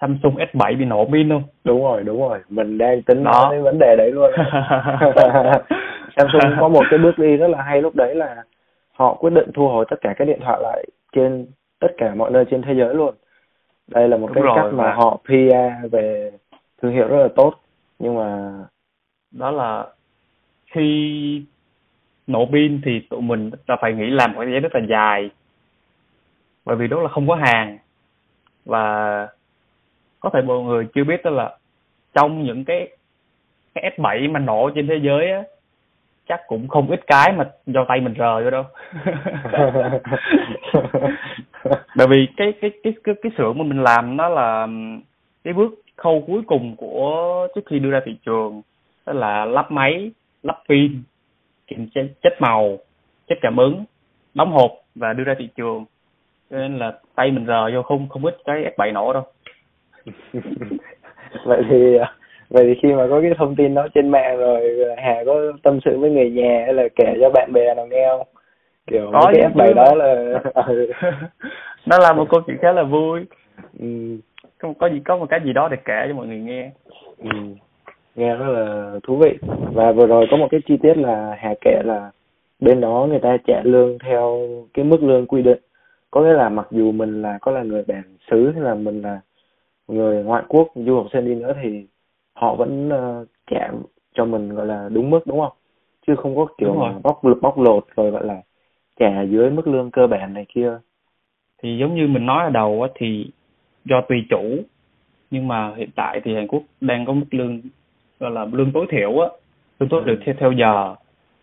[0.00, 1.42] Samsung S7 bị nổ pin không?
[1.64, 2.38] đúng rồi đúng rồi.
[2.48, 3.30] Mình đang tính Đó.
[3.32, 4.30] nói vấn đề đấy luôn.
[6.16, 8.42] Samsung có một cái bước đi rất là hay lúc đấy là
[8.92, 11.46] họ quyết định thu hồi tất cả các điện thoại lại trên
[11.80, 13.14] tất cả mọi nơi trên thế giới luôn.
[13.86, 16.30] Đây là một Đúng cái rồi, cách mà và- họ PR về
[16.82, 17.54] thương hiệu rất là tốt.
[17.98, 18.52] Nhưng mà
[19.30, 19.86] đó là
[20.72, 21.42] khi
[22.26, 25.30] nổ pin thì tụi mình là phải nghĩ làm một cái giấy rất là dài.
[26.64, 27.78] Bởi vì đó là không có hàng.
[28.64, 29.28] Và
[30.24, 31.56] có thể mọi người chưa biết đó là
[32.14, 32.88] trong những cái
[33.74, 35.42] cái S7 mà nổ trên thế giới á,
[36.28, 38.64] chắc cũng không ít cái mà do tay mình rờ vô đâu.
[41.96, 44.68] Bởi vì cái cái cái cái cái xưởng mà mình làm nó là
[45.44, 48.62] cái bước khâu cuối cùng của trước khi đưa ra thị trường,
[49.06, 50.10] đó là lắp máy,
[50.42, 51.02] lắp pin,
[51.66, 52.78] kiểm tra chất màu,
[53.28, 53.84] chất cảm ứng,
[54.34, 55.84] đóng hộp và đưa ra thị trường.
[56.50, 59.22] Cho nên là tay mình rờ vô không không ít cái S7 nổ đâu.
[61.44, 61.98] vậy thì
[62.50, 65.78] vậy thì khi mà có cái thông tin đó trên mạng rồi Hà có tâm
[65.84, 68.26] sự với người nhà hay là kể cho bạn bè nào nghe không?
[68.86, 70.40] Kiểu có cái S7 đó là
[71.86, 73.20] nó là một câu chuyện khá là vui.
[73.80, 73.86] Ừ.
[74.78, 76.70] có gì có một cái gì đó để kể cho mọi người nghe.
[77.18, 77.30] Ừ.
[78.14, 79.38] nghe rất là thú vị.
[79.72, 82.10] Và vừa rồi có một cái chi tiết là Hà kể là
[82.60, 85.58] bên đó người ta trả lương theo cái mức lương quy định.
[86.10, 89.02] Có nghĩa là mặc dù mình là có là người bản xứ hay là mình
[89.02, 89.20] là
[89.88, 91.86] người ngoại quốc du học sinh đi nữa thì
[92.34, 93.70] họ vẫn uh, trả
[94.14, 95.52] cho mình gọi là đúng mức đúng không?
[96.06, 98.42] Chứ không có kiểu bóc bóc lột rồi gọi là
[99.00, 100.78] trả dưới mức lương cơ bản này kia.
[101.62, 103.30] Thì giống như mình nói ở đầu á thì
[103.84, 104.42] do tùy chủ.
[105.30, 107.60] Nhưng mà hiện tại thì Hàn Quốc đang có mức lương
[108.20, 109.28] gọi là lương tối thiểu á.
[109.80, 110.20] Lương tối thiểu ừ.
[110.24, 110.94] theo theo giờ.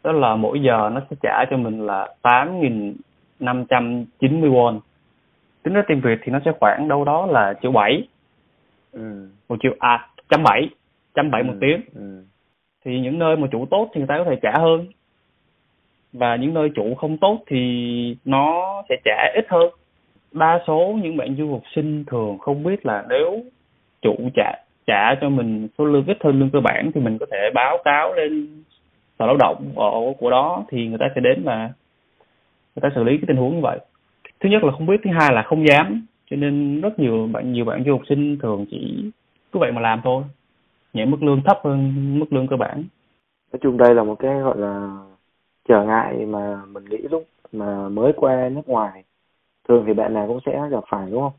[0.04, 2.96] Đó là mỗi giờ nó sẽ trả cho mình là tám nghìn
[3.40, 4.80] năm trăm chín mươi won.
[5.64, 8.08] Tính ra tiền Việt thì nó sẽ khoảng đâu đó là triệu bảy
[8.92, 9.28] ừ.
[9.50, 10.70] một triệu à trăm bảy
[11.14, 11.58] trăm bảy một ừ.
[11.62, 12.24] tiếng ừ.
[12.86, 14.88] thì những nơi mà chủ tốt thì người ta có thể trả hơn
[16.14, 17.58] và những nơi chủ không tốt thì
[18.26, 19.70] nó sẽ trả ít hơn
[20.32, 23.44] đa số những bạn du học sinh thường không biết là nếu
[24.02, 24.52] chủ trả
[24.88, 27.78] trả cho mình số lương ít hơn lương cơ bản thì mình có thể báo
[27.84, 28.64] cáo lên
[29.20, 31.70] sở lao động ở của đó thì người ta sẽ đến và
[32.76, 33.80] người ta xử lý cái tình huống như vậy
[34.40, 37.54] thứ nhất là không biết thứ hai là không dám cho nên rất nhiều bạn
[37.54, 39.12] nhiều bạn du học sinh thường chỉ
[39.52, 40.24] cứ vậy mà làm thôi.
[40.94, 42.84] Nhận mức lương thấp hơn mức lương cơ bản.
[43.54, 44.98] Nói chung đây là một cái gọi là
[45.68, 49.04] trở ngại mà mình nghĩ lúc mà mới qua nước ngoài.
[49.68, 51.34] Thường thì bạn nào cũng sẽ gặp phải đúng không?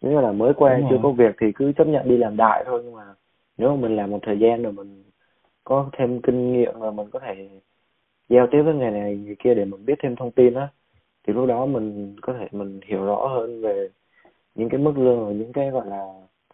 [0.00, 2.82] Nếu là mới qua chưa có việc thì cứ chấp nhận đi làm đại thôi
[2.84, 3.04] nhưng mà
[3.58, 5.02] nếu mà mình làm một thời gian rồi mình
[5.64, 7.48] có thêm kinh nghiệm và mình có thể
[8.28, 10.68] giao tiếp với người này người kia để mình biết thêm thông tin á
[11.26, 13.88] thì lúc đó mình có thể mình hiểu rõ hơn về
[14.58, 16.06] những cái mức lương và những cái gọi là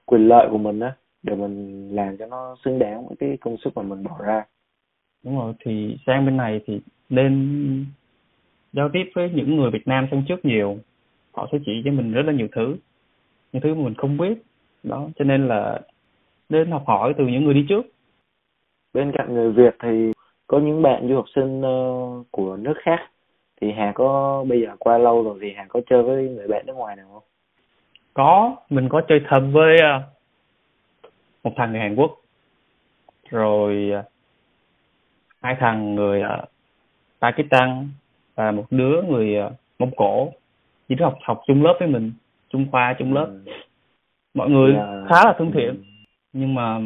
[0.04, 3.56] quyền lợi của mình á để mình làm cho nó xứng đáng với cái công
[3.64, 4.44] sức mà mình bỏ ra.
[5.24, 7.86] Đúng rồi thì sang bên này thì nên
[8.72, 10.78] giao tiếp với những người Việt Nam sang trước nhiều.
[11.32, 12.76] Họ sẽ chỉ cho mình rất là nhiều thứ
[13.52, 14.42] những thứ mà mình không biết.
[14.82, 15.80] Đó cho nên là
[16.48, 17.86] nên học hỏi từ những người đi trước.
[18.94, 20.12] Bên cạnh người Việt thì
[20.46, 22.98] có những bạn du học sinh uh, của nước khác.
[23.60, 26.66] Thì Hà có bây giờ qua lâu rồi thì Hà có chơi với người bạn
[26.66, 27.22] nước ngoài nào không?
[28.14, 30.02] Có, mình có chơi thân với uh,
[31.44, 32.10] một thằng người Hàn Quốc
[33.30, 34.04] rồi uh,
[35.42, 36.48] hai thằng người uh,
[37.20, 37.88] Pakistan
[38.34, 39.36] và một đứa người
[39.78, 40.32] Mông Cổ
[40.88, 42.12] chỉ học học chung lớp với mình
[42.52, 43.52] chung khoa chung lớp ừ.
[44.34, 44.88] mọi người yeah.
[45.08, 45.82] Khá là thân thiện ừ.
[46.32, 46.78] nhưng mà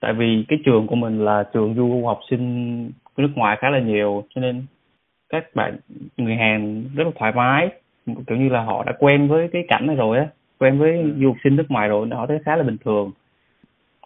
[0.00, 3.78] tại vì cái trường của mình là trường du học sinh nước ngoài khá là
[3.78, 4.66] nhiều cho nên
[5.28, 5.78] các bạn
[6.16, 7.68] người Hàn rất là thoải mái
[8.26, 10.26] kiểu như là họ đã quen với cái cảnh này rồi á
[10.58, 11.14] quen với ừ.
[11.20, 13.10] du học sinh nước ngoài rồi họ thấy khá là bình thường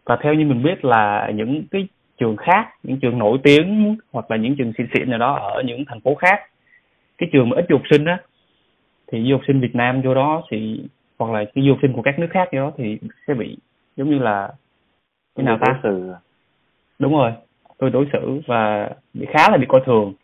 [0.04, 1.88] và theo như mình biết là những cái
[2.18, 5.62] trường khác những trường nổi tiếng hoặc là những trường xịn xịn nào đó ở
[5.62, 6.40] những thành phố khác
[7.18, 8.18] cái trường mà ít du học sinh á
[9.12, 10.84] thì du học sinh Việt Nam vô đó thì
[11.18, 13.56] hoặc là cái du học sinh của các nước khác vô đó thì sẽ bị
[13.96, 14.52] giống như là
[15.34, 16.18] cái nào ta xử à?
[16.98, 17.32] đúng rồi
[17.78, 20.14] tôi đối xử và bị khá là bị coi thường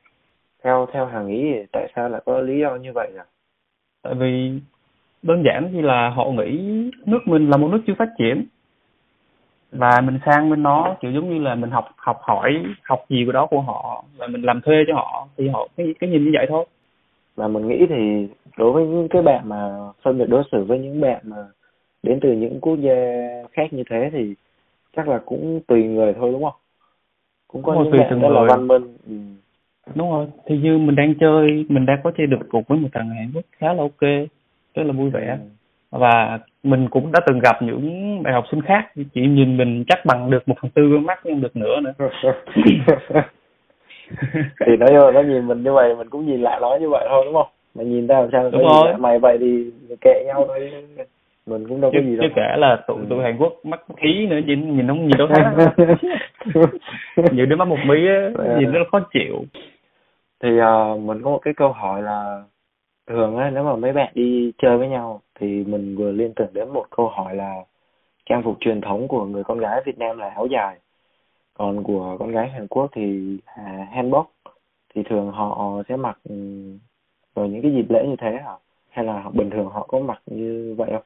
[0.64, 3.24] theo theo hàng nghĩ tại sao lại có lý do như vậy à
[4.02, 4.60] tại vì
[5.22, 6.60] đơn giản thì là họ nghĩ
[7.06, 8.44] nước mình là một nước chưa phát triển.
[9.72, 13.22] Và mình sang bên đó kiểu giống như là mình học học hỏi học gì
[13.26, 16.24] của đó của họ và mình làm thuê cho họ thì họ cái cái nhìn
[16.24, 16.66] như vậy thôi.
[17.36, 20.78] Và mình nghĩ thì đối với những cái bạn mà phân biệt đối xử với
[20.78, 21.36] những bạn mà
[22.02, 22.94] đến từ những quốc gia
[23.52, 24.34] khác như thế thì
[24.96, 26.60] chắc là cũng tùy người thôi đúng không?
[27.48, 28.96] Cũng có đúng những bạn rất là văn minh.
[29.06, 29.14] Ừ.
[29.94, 30.26] đúng rồi.
[30.46, 33.30] Thì như mình đang chơi mình đang có chơi được cùng với một thằng Hàn
[33.34, 34.00] Quốc khá là ok
[34.74, 35.38] rất là vui vẻ.
[35.90, 35.98] Ừ.
[35.98, 40.06] và mình cũng đã từng gặp những bạn học sinh khác chỉ nhìn mình chắc
[40.06, 41.92] bằng được một phần tư con mắt nhưng được nữa nữa.
[44.66, 47.22] Thì nói nó nhìn mình như vậy mình cũng nhìn lại nó như vậy thôi
[47.24, 47.48] đúng không?
[47.74, 48.94] Mà nhìn ra làm sao đúng rồi.
[48.98, 49.70] mày vậy thì
[50.00, 50.72] kệ nhau thôi.
[51.46, 52.28] Mình cũng đâu có gì đâu.
[52.28, 55.28] chứ kể là tụi tụi Hàn Quốc mắt khí nữa nhìn nhìn không nhìn đâu
[55.28, 55.66] thấy.
[57.32, 59.44] Nhiều đứa mắt một mí á nhìn rất là khó chịu
[60.42, 62.44] thì uh, mình có một cái câu hỏi là
[63.06, 66.52] thường á nếu mà mấy bạn đi chơi với nhau thì mình vừa liên tưởng
[66.52, 67.54] đến một câu hỏi là
[68.26, 70.78] trang phục truyền thống của người con gái Việt Nam là áo dài
[71.58, 74.32] còn của con gái Hàn Quốc thì à, hanbok.
[74.94, 76.34] Thì thường họ sẽ mặc ừ,
[77.34, 78.52] vào những cái dịp lễ như thế hả?
[78.90, 81.02] Hay là bình thường họ có mặc như vậy không?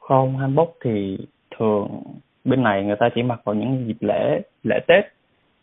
[0.00, 1.18] Không hanbok thì
[1.58, 2.02] thường
[2.44, 5.04] bên này người ta chỉ mặc vào những dịp lễ lễ Tết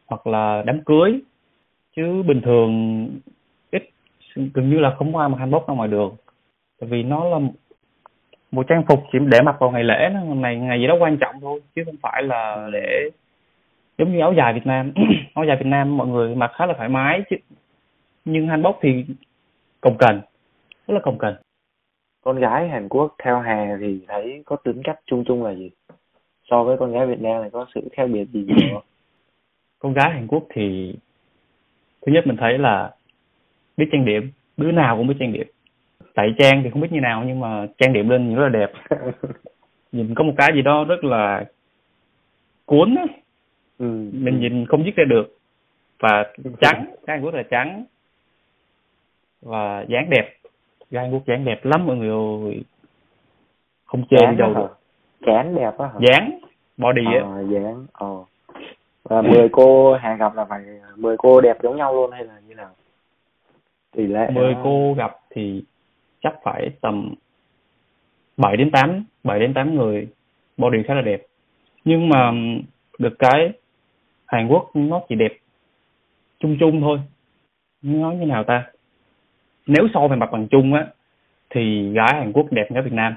[0.06, 1.22] hoặc là đám cưới
[1.96, 3.10] chứ bình thường
[3.72, 3.90] ít
[4.54, 6.16] gần như là không có ai mặc hanbok ra ngoài đường.
[6.80, 7.40] Tại vì nó là
[8.52, 11.18] một trang phục chỉ để mặc vào ngày lễ nó ngày ngày gì đó quan
[11.18, 13.10] trọng thôi chứ không phải là để
[13.98, 14.94] giống như áo dài Việt Nam.
[15.34, 17.36] Áo dài Việt Nam mọi người mặc khá là thoải mái chứ.
[18.26, 19.06] Nhưng hanbok thì
[19.82, 20.22] cồng kềnh
[20.88, 21.36] rất là cồng kềnh
[22.26, 25.72] con gái Hàn Quốc theo hè thì thấy có tính cách chung chung là gì?
[26.50, 28.84] So với con gái Việt Nam này có sự khác biệt gì không?
[29.80, 30.96] Con gái Hàn Quốc thì
[32.06, 32.92] thứ nhất mình thấy là
[33.78, 35.48] biết trang điểm đứa nào cũng biết trang điểm.
[36.14, 38.72] Tại trang thì không biết như nào nhưng mà trang điểm lên rất là đẹp.
[39.92, 41.46] Nhìn có một cái gì đó rất là
[42.66, 43.08] cuốn ấy.
[43.80, 43.86] Ừ.
[44.14, 45.38] mình nhìn không dứt ra được.
[46.00, 47.86] Và trắng cái Quốc là trắng.
[49.42, 50.38] Và dáng đẹp.
[50.92, 52.64] Hàn Quốc dáng đẹp lắm mọi người ơi.
[53.86, 54.78] Không chê đi đâu được.
[55.28, 56.00] Dáng đẹp á hả?
[56.00, 56.40] Dáng
[56.78, 57.22] body á.
[57.24, 58.24] Ờ, dáng ờ
[59.10, 60.62] và mười cô hẹn gặp là phải
[60.96, 62.70] mười cô đẹp giống nhau luôn hay là như nào?
[63.96, 65.64] Tỷ lệ mười cô gặp thì
[66.22, 67.14] chắc phải tầm
[68.38, 70.08] 7 đến 8 7 đến 8 người
[70.58, 71.22] body khá là đẹp.
[71.86, 72.32] Nhưng mà
[73.00, 73.52] được cái
[74.26, 75.38] Hàn Quốc nó chỉ đẹp
[76.40, 77.00] chung chung thôi.
[77.82, 78.66] Nói như nào ta?
[79.68, 80.88] Nếu so về mặt bằng chung á
[81.50, 83.16] thì gái Hàn Quốc đẹp hơn Việt Nam.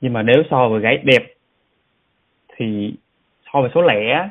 [0.00, 1.34] Nhưng mà nếu so với gái đẹp
[2.56, 2.94] thì
[3.52, 4.28] so với số lẻ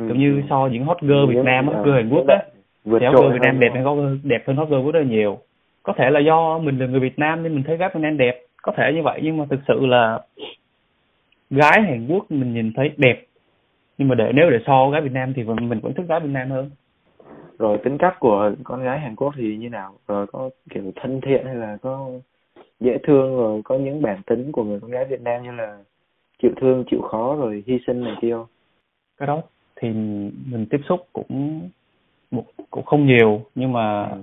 [0.00, 0.06] ừ.
[0.08, 2.42] cũng như so những hot girl Việt Nam hot girl Hàn Quốc á.
[2.84, 5.38] Thì hot girl Việt Nam đẹp hơn đẹp hơn hot girl rất là nhiều.
[5.82, 8.16] Có thể là do mình là người Việt Nam nên mình thấy gái Việt Nam
[8.16, 8.42] đẹp.
[8.62, 10.20] Có thể như vậy nhưng mà thực sự là
[11.50, 13.24] gái Hàn Quốc mình nhìn thấy đẹp.
[13.98, 16.30] Nhưng mà để nếu để so gái Việt Nam thì mình vẫn thích gái Việt
[16.32, 16.70] Nam hơn.
[17.58, 19.92] Rồi tính cách của con gái Hàn Quốc thì như nào?
[20.08, 22.10] Rồi có kiểu thân thiện hay là có
[22.80, 25.78] dễ thương rồi có những bản tính của người con gái Việt Nam như là
[26.42, 28.46] chịu thương chịu khó rồi hy sinh này kia không?
[29.18, 29.42] Cái đó
[29.80, 29.88] thì
[30.50, 31.68] mình tiếp xúc cũng
[32.70, 34.18] cũng không nhiều nhưng mà ừ.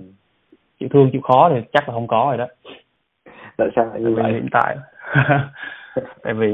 [0.80, 2.46] chịu thương chịu khó thì chắc là không có rồi đó.
[3.56, 4.32] Tại sao lại như vậy?
[4.32, 4.76] hiện tại.
[6.22, 6.48] Tại vì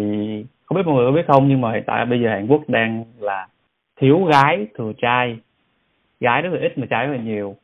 [0.65, 2.63] không biết mọi người có biết không nhưng mà hiện tại bây giờ Hàn Quốc
[2.69, 3.47] đang là
[3.97, 5.39] thiếu gái thừa trai.
[6.21, 7.57] Gái rất là ít mà trai rất là nhiều.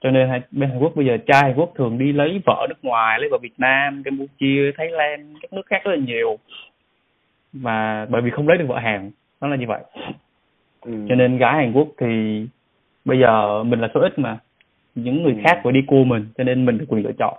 [0.00, 2.78] Cho nên bên Hàn Quốc bây giờ trai Hàn Quốc thường đi lấy vợ nước
[2.82, 6.38] ngoài lấy vợ Việt Nam Campuchia Thái Lan các nước khác rất là nhiều.
[7.52, 9.80] Mà bởi vì không lấy được vợ Hàn nó là như vậy
[10.84, 10.92] ừ.
[11.08, 12.42] cho nên gái Hàn Quốc thì
[13.04, 14.38] bây giờ mình là số ít mà
[14.94, 15.40] những người ừ.
[15.44, 17.38] khác phải đi cua mình cho nên mình được quyền lựa chọn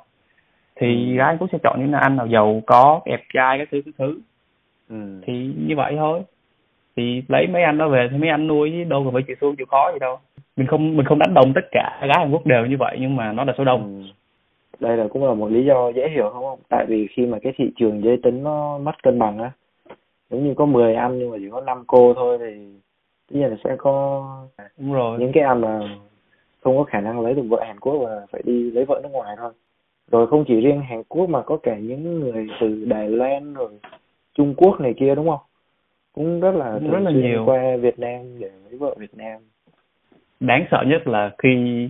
[0.75, 1.17] thì ừ.
[1.17, 3.93] gái Hàn Quốc sẽ chọn những anh nào giàu có đẹp trai các thứ các
[3.97, 4.19] thứ
[4.89, 5.21] ừ.
[5.25, 6.21] thì như vậy thôi
[6.95, 9.35] thì lấy mấy anh đó về thì mấy anh nuôi chứ đâu cần phải chịu
[9.41, 10.19] thương chịu khó gì đâu
[10.55, 13.15] mình không mình không đánh đồng tất cả gái Hàn Quốc đều như vậy nhưng
[13.15, 14.09] mà nó là số đông ừ.
[14.79, 17.53] đây là cũng là một lý do dễ hiểu không tại vì khi mà cái
[17.57, 19.51] thị trường giới tính nó mất cân bằng á
[20.29, 22.73] giống như có 10 anh nhưng mà chỉ có 5 cô thôi thì
[23.33, 24.25] nhiên là sẽ có
[24.77, 25.19] đúng rồi.
[25.19, 25.79] những cái anh mà
[26.61, 29.09] không có khả năng lấy được vợ Hàn Quốc và phải đi lấy vợ nước
[29.11, 29.51] ngoài thôi.
[30.11, 33.69] Rồi không chỉ riêng Hàn Quốc mà có cả những người từ Đài Loan rồi
[34.37, 35.39] Trung Quốc này kia đúng không?
[36.13, 37.43] Cũng rất là rất là nhiều.
[37.45, 39.41] qua Việt Nam để lấy vợ Việt Nam.
[40.39, 41.89] Đáng sợ nhất là khi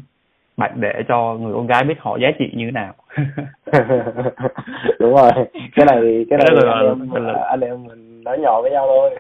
[0.58, 2.94] bạn để cho người con gái biết họ giá trị như thế nào.
[5.00, 5.32] Đúng rồi.
[5.76, 9.20] Cái này cái, này anh, em, là, anh em mình nói nhỏ với nhau thôi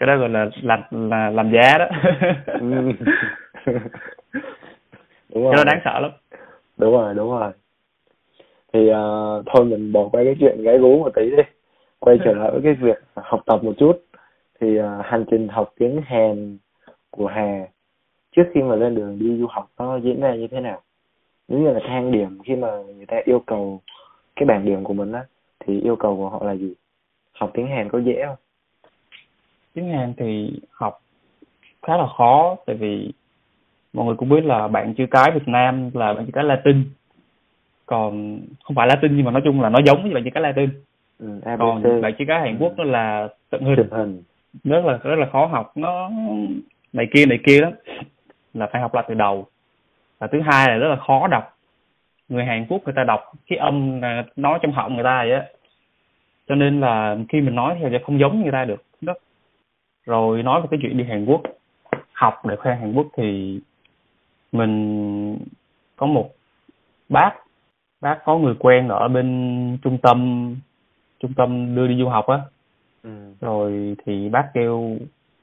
[0.00, 1.86] cái đó gọi là là là làm giá đó.
[2.46, 2.60] Ừ.
[5.34, 5.52] đúng rồi.
[5.52, 6.10] cái đó đáng sợ lắm.
[6.76, 7.52] Đúng rồi đúng rồi.
[8.72, 11.42] Thì uh, thôi mình bỏ qua cái chuyện gái gú một tí đi.
[11.98, 14.04] Quay trở lại với cái việc học tập một chút.
[14.60, 16.58] Thì uh, hành trình học tiếng Hàn
[17.10, 17.66] của Hà
[18.36, 20.80] trước khi mà lên đường đi du học nó diễn ra như thế nào?
[21.48, 23.80] Giống như là thang điểm khi mà người ta yêu cầu
[24.36, 25.24] cái bảng điểm của mình á
[25.60, 26.74] thì yêu cầu của họ là gì?
[27.32, 28.36] Học tiếng Hàn có dễ không
[29.74, 31.00] tiếng Hàn thì học
[31.82, 33.12] khá là khó tại vì
[33.92, 36.84] mọi người cũng biết là bạn chữ cái Việt Nam là bạn chữ cái Latin.
[37.86, 40.42] Còn không phải Latin nhưng mà nói chung là nó giống với bạn chữ cái
[40.42, 40.70] Latin.
[41.18, 43.88] Ừ, còn bạn chữ cái Hàn Quốc nó là tượng hình.
[43.90, 44.22] hình.
[44.64, 45.72] Rất là rất là khó học.
[45.74, 46.10] Nó
[46.92, 47.72] này kia này kia lắm.
[48.54, 49.46] Là phải học lại từ đầu.
[50.18, 51.56] Và thứ hai là rất là khó đọc.
[52.28, 54.00] Người Hàn Quốc người ta đọc cái âm
[54.36, 55.44] nói trong họng người ta vậy á.
[56.48, 58.84] Cho nên là khi mình nói thì không giống người ta được.
[59.00, 59.14] Nó
[60.06, 61.42] rồi nói về cái chuyện đi Hàn Quốc.
[62.12, 63.60] Học để khoe Hàn Quốc thì
[64.52, 65.38] mình
[65.96, 66.30] có một
[67.08, 67.30] bác
[68.00, 70.50] bác có người quen ở bên trung tâm
[71.20, 72.38] trung tâm đưa đi du học á.
[73.02, 73.10] Ừ.
[73.40, 74.96] rồi thì bác kêu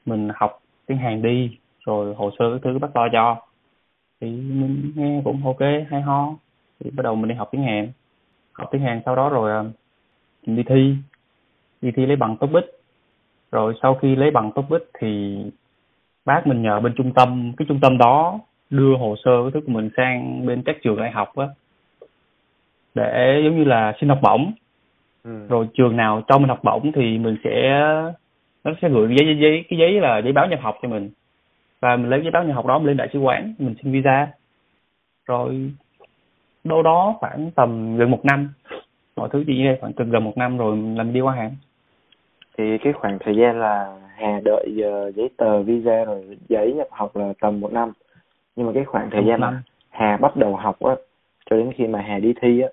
[0.06, 3.36] mình học tiếng Hàn đi rồi hồ sơ cái thứ bác lo cho.
[4.20, 6.34] Thì mình nghe cũng ok hay ho.
[6.80, 7.92] Thì bắt đầu mình đi học tiếng Hàn.
[8.52, 9.62] Học tiếng Hàn sau đó rồi à,
[10.46, 10.94] mình đi thi.
[11.82, 12.77] Đi thi lấy bằng tốt bích
[13.52, 15.38] rồi sau khi lấy bằng tốt bích thì
[16.24, 19.60] bác mình nhờ bên trung tâm cái trung tâm đó đưa hồ sơ cái thứ
[19.66, 21.46] của mình sang bên các trường đại học á
[22.94, 24.52] để giống như là xin học bổng.
[25.24, 25.46] Ừ.
[25.48, 27.80] rồi trường nào cho mình học bổng thì mình sẽ
[28.64, 31.10] nó sẽ gửi giấy, giấy giấy cái giấy là giấy báo nhập học cho mình.
[31.80, 33.92] Và mình lấy giấy báo nhập học đó mình lên đại sứ quán mình xin
[33.92, 34.28] visa.
[35.26, 35.70] Rồi
[36.64, 38.48] đâu đó khoảng tầm gần một năm
[39.16, 41.56] mọi thứ chỉ đây khoảng gần gần một năm rồi làm đi qua hàng
[42.58, 46.88] thì cái khoảng thời gian là Hà đợi uh, giấy tờ visa rồi giấy nhập
[46.90, 47.92] học là tầm một năm.
[48.56, 50.94] Nhưng mà cái khoảng thời gian mà Hà bắt đầu học á
[51.50, 52.68] cho đến khi mà Hà đi thi á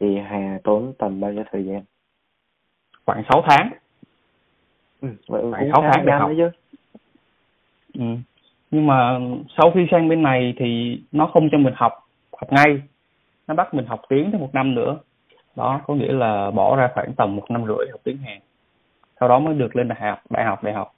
[0.00, 1.82] thì Hà tốn tầm bao nhiêu thời gian?
[3.06, 3.70] Khoảng 6 tháng.
[5.00, 6.30] Ừ, vậy khoảng 6 tháng để học.
[6.36, 6.50] chứ.
[7.94, 8.04] Ừ.
[8.70, 9.20] nhưng mà
[9.58, 11.92] sau khi sang bên này thì nó không cho mình học
[12.32, 12.82] học ngay.
[13.46, 14.98] Nó bắt mình học tiếng thêm một năm nữa.
[15.56, 18.38] Đó có nghĩa là bỏ ra khoảng tầm một năm rưỡi học tiếng Hàn
[19.24, 20.94] sau đó mới được lên đại học đại học đại học.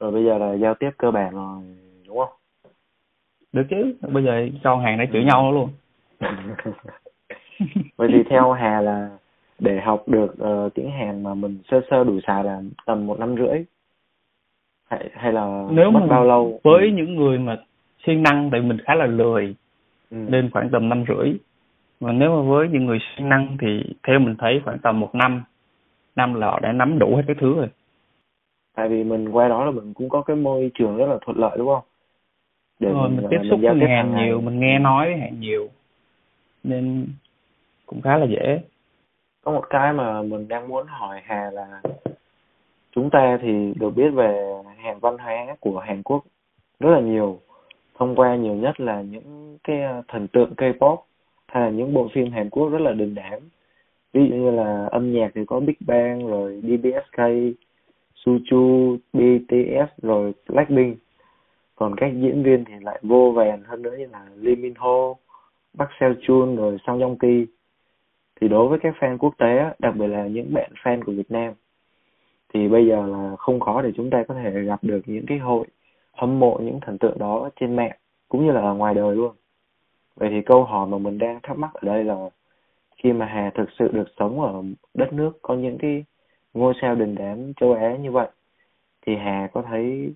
[0.00, 1.62] Rồi bây giờ là giao tiếp cơ bản rồi
[2.06, 2.32] đúng không?
[3.52, 5.70] Được chứ bây giờ cho hàng đã chửi nhau luôn.
[7.96, 9.10] Vậy thì theo hà là
[9.58, 13.18] để học được uh, tiếng hàn mà mình sơ sơ đủ xài là tầm một
[13.18, 13.64] năm rưỡi.
[14.90, 16.60] Hay hay là nếu mất mà bao lâu?
[16.64, 16.90] với ừ.
[16.94, 17.56] những người mà
[18.06, 19.54] siêng năng tại mình khá là lười
[20.10, 20.16] ừ.
[20.28, 21.32] nên khoảng tầm năm rưỡi.
[22.00, 25.14] Mà nếu mà với những người siêng năng thì theo mình thấy khoảng tầm một
[25.14, 25.42] năm
[26.16, 27.68] năm là họ đã nắm đủ hết cái thứ rồi.
[28.74, 31.38] Tại vì mình qua đó là mình cũng có cái môi trường rất là thuận
[31.38, 31.84] lợi đúng không?
[32.78, 35.68] Để rồi mình, mình tiếp xúc với hàng nhiều mình nghe nói với hàng nhiều
[36.64, 37.06] nên
[37.86, 38.60] cũng khá là dễ.
[39.44, 41.82] Có một cái mà mình đang muốn hỏi Hà là
[42.92, 46.24] chúng ta thì được biết về hàng văn hóa của Hàn Quốc
[46.80, 47.40] rất là nhiều
[47.94, 50.96] thông qua nhiều nhất là những cái ờ, thần tượng K-pop
[51.46, 53.40] hay là những bộ phim Hàn Quốc rất là đình đám
[54.12, 57.22] ví dụ như là âm nhạc thì có Big Bang rồi DBSK
[58.14, 60.98] Suchu BTS rồi Blackpink.
[61.74, 65.14] Còn các diễn viên thì lại vô vàn hơn nữa như là Lee Min Ho,
[65.78, 67.46] Park Seo Joon rồi Song Joong Ki
[68.40, 71.30] thì đối với các fan quốc tế đặc biệt là những bạn fan của Việt
[71.30, 71.52] Nam
[72.54, 75.38] thì bây giờ là không khó để chúng ta có thể gặp được những cái
[75.38, 75.66] hội
[76.12, 77.96] hâm mộ những thần tượng đó trên mạng
[78.28, 79.34] cũng như là ở ngoài đời luôn.
[80.16, 82.30] Vậy thì câu hỏi mà mình đang thắc mắc ở đây là
[83.02, 84.62] khi mà Hà thực sự được sống ở
[84.94, 86.04] đất nước có những cái
[86.54, 88.28] ngôi sao đình đám châu Á như vậy
[89.06, 90.12] thì Hà có thấy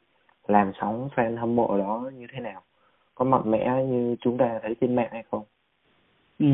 [0.47, 2.62] làm sóng fan hâm mộ đó như thế nào?
[3.14, 5.42] Có mạnh mẽ như chúng ta thấy trên mạng hay không?
[6.38, 6.47] Ừ,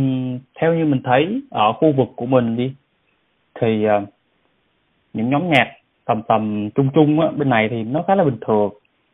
[0.61, 2.75] theo như mình thấy ở khu vực của mình đi
[3.55, 4.09] thì uh,
[5.13, 5.73] những nhóm nhạc
[6.05, 8.71] tầm tầm trung trung á, bên này thì nó khá là bình thường.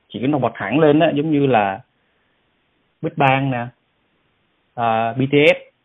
[0.08, 1.80] Chỉ cái nổi bật hẳn lên á giống như là
[3.02, 3.66] Big Bang nè
[4.74, 5.75] ờ, uh, BTS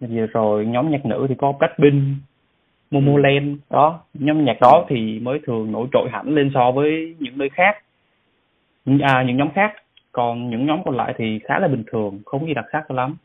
[0.00, 2.02] BTS rồi nhóm nhạc nữ thì có Blackpink
[2.90, 3.48] Momoland.
[3.48, 3.56] Ừ.
[3.70, 7.48] đó nhóm nhạc đó thì mới thường nổi trội hẳn lên so với những nơi
[7.48, 7.76] khác.
[9.00, 9.72] À, những nhóm khác.
[10.12, 12.94] Còn những nhóm còn lại thì khá là bình thường không gì đặc sắc cho
[12.94, 13.16] lắm.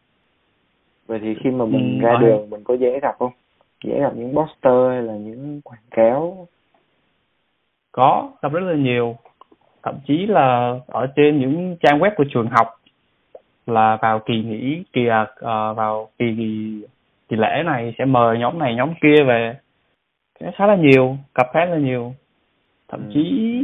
[1.07, 3.31] Vậy thì khi mà mình ừ, ra đường mình có dễ gặp không?
[3.83, 6.47] Dễ gặp những poster hay là những quảng cáo?
[7.91, 9.15] Có gặp rất là nhiều.
[9.83, 12.67] Thậm chí là ở trên những trang web của trường học
[13.67, 15.45] là vào kỳ nghỉ kỳ uh,
[15.77, 16.25] vào kỳ,
[17.29, 19.55] kỳ lễ này sẽ mời nhóm này nhóm kia về.
[20.39, 22.13] Cái khá là nhiều cặp khá là nhiều.
[22.87, 23.11] Thậm ừ.
[23.13, 23.59] chí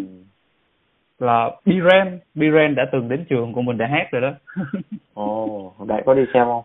[1.20, 4.34] là Biren Biren đã từng đến trường của mình để hát rồi đó.
[5.14, 5.44] Ồ
[5.82, 6.64] oh, đại có đi xem không?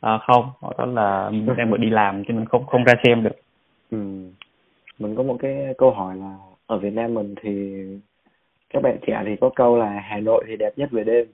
[0.00, 2.94] À, không họ đó là mình đang bận đi làm cho nên không không ra
[3.06, 3.36] xem được.
[3.90, 3.98] Ừ.
[4.98, 7.82] mình có một cái câu hỏi là ở Việt Nam mình thì
[8.70, 11.26] các bạn trẻ thì có câu là Hà Nội thì đẹp nhất về đêm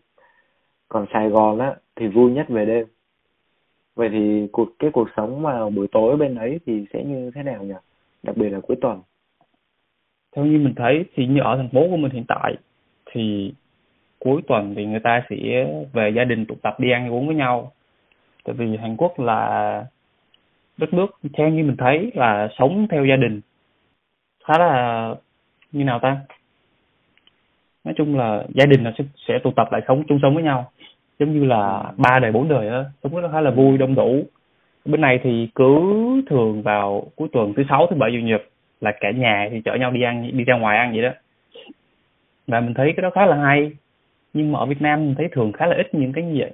[0.95, 2.86] còn Sài Gòn á thì vui nhất về đêm.
[3.95, 7.42] Vậy thì cuộc cái cuộc sống mà buổi tối bên ấy thì sẽ như thế
[7.42, 7.74] nào nhỉ?
[8.22, 9.03] Đặc biệt là cuối tuần.
[10.36, 12.57] Theo như mình thấy thì như ở thành phố của mình hiện tại
[13.07, 13.55] thì
[14.18, 15.36] cuối tuần thì người ta sẽ
[15.92, 17.72] về gia đình tụ tập đi ăn uống với nhau.
[18.45, 19.84] Tại vì Hàn Quốc là
[20.76, 23.40] đất nước theo như mình thấy là sống theo gia đình.
[24.45, 25.14] Khá là
[25.72, 26.20] như nào ta?
[27.84, 30.45] Nói chung là gia đình là sẽ, sẽ tụ tập lại sống chung sống với
[30.45, 30.70] nhau
[31.18, 34.22] giống như là ba đời bốn đời á sống rất khá là vui đông đủ.
[34.84, 35.80] Bên này thì cứ
[36.26, 38.42] thường vào cuối tuần thứ sáu thứ bảy chủ nhật
[38.80, 41.10] là cả nhà thì chở nhau đi ăn đi ra ngoài ăn vậy đó.
[42.46, 43.72] Và mình thấy cái đó khá là hay.
[44.32, 46.50] Nhưng mà ở Việt Nam mình thấy thường khá là ít những cái như vậy.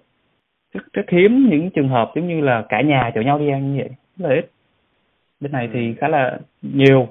[0.72, 3.72] Rất, rất hiếm những trường hợp giống như là cả nhà chở nhau đi ăn
[3.72, 3.90] như vậy.
[4.18, 4.50] Rất là ít.
[5.40, 7.08] Bên này thì khá là nhiều.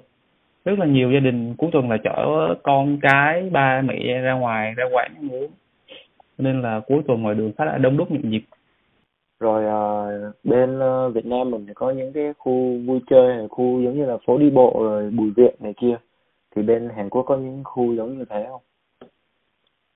[0.65, 4.73] Rất là nhiều gia đình cuối tuần là chở con cái ba mẹ ra ngoài
[4.77, 5.51] ra quán ăn uống
[6.39, 8.43] nên là cuối tuần ngoài đường khá là đông đúc nhộn nhịp
[9.39, 13.81] rồi uh, bên uh, Việt Nam mình có những cái khu vui chơi hay khu
[13.81, 15.97] giống như là phố đi bộ rồi bùi viện này kia
[16.55, 18.61] thì bên Hàn Quốc có những khu giống như thế không?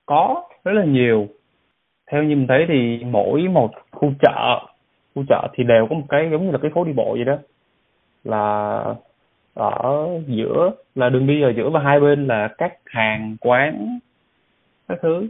[0.06, 1.26] Có rất là nhiều.
[2.10, 4.60] Theo như mình thấy thì mỗi một khu chợ
[5.14, 7.24] khu chợ thì đều có một cái giống như là cái phố đi bộ vậy
[7.24, 7.36] đó
[8.24, 8.82] là
[9.54, 13.98] ở giữa là đường đi ở giữa và hai bên là các hàng quán
[14.88, 15.20] các thứ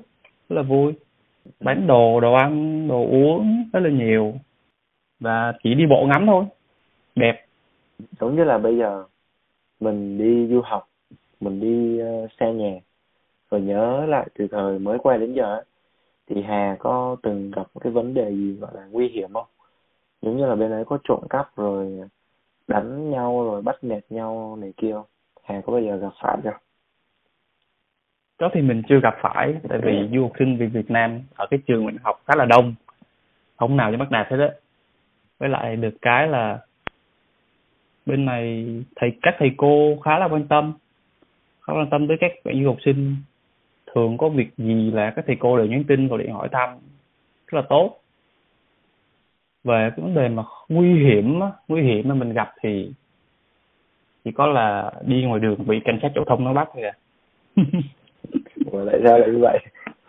[0.49, 0.95] rất là vui
[1.61, 4.35] bán đồ đồ ăn đồ uống rất là nhiều
[5.21, 6.45] và chỉ đi bộ ngắm thôi
[7.15, 7.47] đẹp
[8.21, 9.05] giống như là bây giờ
[9.81, 10.89] mình đi du học
[11.41, 12.73] mình đi uh, xa nhà
[13.49, 15.63] và nhớ lại từ thời mới qua đến giờ
[16.27, 19.47] thì Hà có từng gặp cái vấn đề gì gọi là nguy hiểm không?
[20.23, 22.01] Giống như là bên ấy có trộm cắp rồi
[22.69, 25.07] đánh nhau rồi bắt nạt nhau này kia không?
[25.43, 26.59] Hà có bao giờ gặp phải chưa?
[28.39, 31.47] Đó thì mình chưa gặp phải tại vì du học sinh về Việt Nam ở
[31.51, 32.75] cái trường mình học khá là đông
[33.57, 34.49] không nào cho bắt nạt hết á.
[35.39, 36.59] Với lại được cái là
[38.07, 38.67] bên này
[38.97, 40.73] thầy các thầy cô khá là quan tâm
[41.63, 43.17] khá quan tâm tới các bạn du học sinh.
[43.95, 46.69] Thường có việc gì là các thầy cô đều nhắn tin gọi điện hỏi thăm
[47.47, 48.01] rất là tốt.
[49.65, 52.93] Về cái vấn đề mà nguy hiểm nguy hiểm mà mình gặp thì
[54.25, 56.95] chỉ có là đi ngoài đường bị cảnh sát giao thông nó bắt thôi à
[58.87, 59.59] tại sao lại như vậy.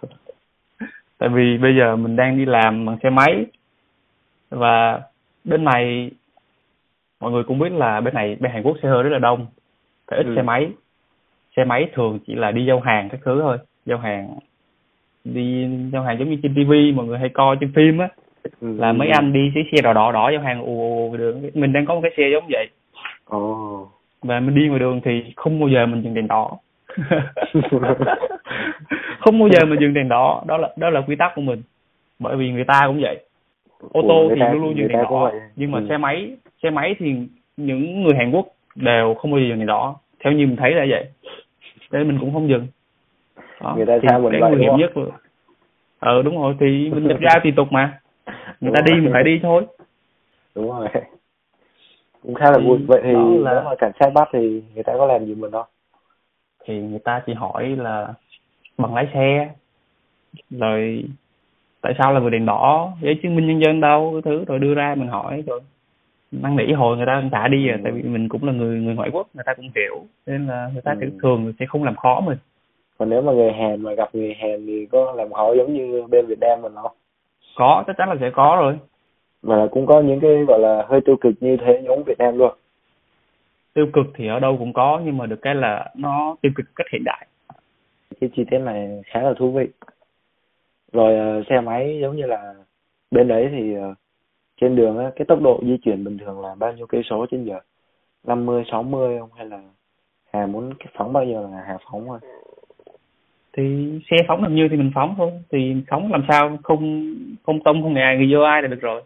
[1.17, 3.45] Tại vì bây giờ mình đang đi làm bằng xe máy.
[4.49, 5.01] Và
[5.43, 6.11] bên này
[7.19, 9.47] mọi người cũng biết là bên này bên Hàn Quốc xe hơi rất là đông
[10.07, 10.33] phải ít ừ.
[10.35, 10.69] xe máy.
[11.57, 13.57] Xe máy thường chỉ là đi giao hàng các thứ thôi.
[13.85, 14.39] Giao hàng
[15.23, 18.07] đi giao hàng giống như trên tivi mọi người hay coi trên phim á.
[18.61, 18.77] Ừ.
[18.77, 21.49] là mấy anh đi cái xe đỏ đỏ đỏ giao hàng ù ù đường.
[21.53, 22.67] Mình đang có một cái xe giống vậy.
[23.35, 23.89] Oh.
[24.21, 26.57] và mình đi ngoài đường thì không bao giờ mình dừng đèn đỏ
[29.19, 30.43] không bao giờ mình dừng đèn đỏ.
[30.47, 31.61] Đó là đó là quy tắc của mình.
[32.19, 33.19] Bởi vì người ta cũng vậy.
[33.91, 35.31] Ô tô thì luôn luôn dừng đèn đỏ.
[35.55, 35.85] nhưng mà ừ.
[35.89, 37.15] xe máy xe máy thì
[37.57, 39.95] những người Hàn Quốc đều không bao giờ dừng đèn đỏ.
[40.23, 41.05] Theo như mình thấy là vậy.
[41.91, 42.67] Nên mình cũng không dừng.
[43.61, 43.73] Đó.
[43.77, 45.09] người ta sao mình nguy hiểm nhất rồi
[45.99, 47.99] ờ đúng rồi thì mình nhập ra thì tục mà.
[48.61, 49.65] Người ta đi mình phải đi thôi.
[50.55, 50.87] Đúng rồi.
[52.23, 52.77] Cũng khá là vui.
[52.87, 53.53] Vậy thì là...
[53.53, 55.65] nếu mà cảnh sát bắt thì người ta có làm gì mình không
[56.65, 58.13] thì người ta chỉ hỏi là
[58.77, 59.49] bằng lái xe?
[60.49, 61.03] Rồi
[61.81, 62.91] tại sao là người đèn đỏ?
[63.01, 64.11] Giấy chứng minh nhân dân đâu?
[64.13, 65.61] Cái thứ rồi đưa ra mình hỏi rồi
[66.31, 68.95] năn nỉ hồi người ta thả đi rồi tại vì mình cũng là người người
[68.95, 71.09] ngoại quốc người ta cũng hiểu nên là người ta ừ.
[71.21, 72.37] thường sẽ không làm khó mình.
[72.97, 76.03] Còn nếu mà người Hàn mà gặp người Hàn thì có làm khó giống như
[76.09, 76.91] bên Việt Nam mình không?
[77.55, 78.77] Có chắc chắn là sẽ có rồi.
[79.43, 82.37] Mà cũng có những cái gọi là hơi tiêu cực như thế giống Việt Nam
[82.37, 82.53] luôn
[83.75, 86.65] tiêu cực thì ở đâu cũng có nhưng mà được cái là nó tiêu cực
[86.75, 87.27] cách hiện đại.
[88.19, 89.67] Cái chi tiết này khá là thú vị.
[90.93, 92.53] Rồi uh, xe máy giống như là
[93.11, 93.97] bên đấy thì uh,
[94.61, 97.25] trên đường á, cái tốc độ di chuyển bình thường là bao nhiêu cây số
[97.31, 97.59] trên giờ?
[98.23, 99.29] 50 60 không?
[99.35, 99.61] Hay là
[100.33, 102.19] Hà muốn cái phóng bao giờ là Hà phóng thôi?
[103.57, 105.31] Thì xe phóng làm như thì mình phóng thôi.
[105.51, 106.57] Thì phóng làm sao?
[106.63, 107.13] Không
[107.43, 109.01] không tông không ngại người vô ai là được rồi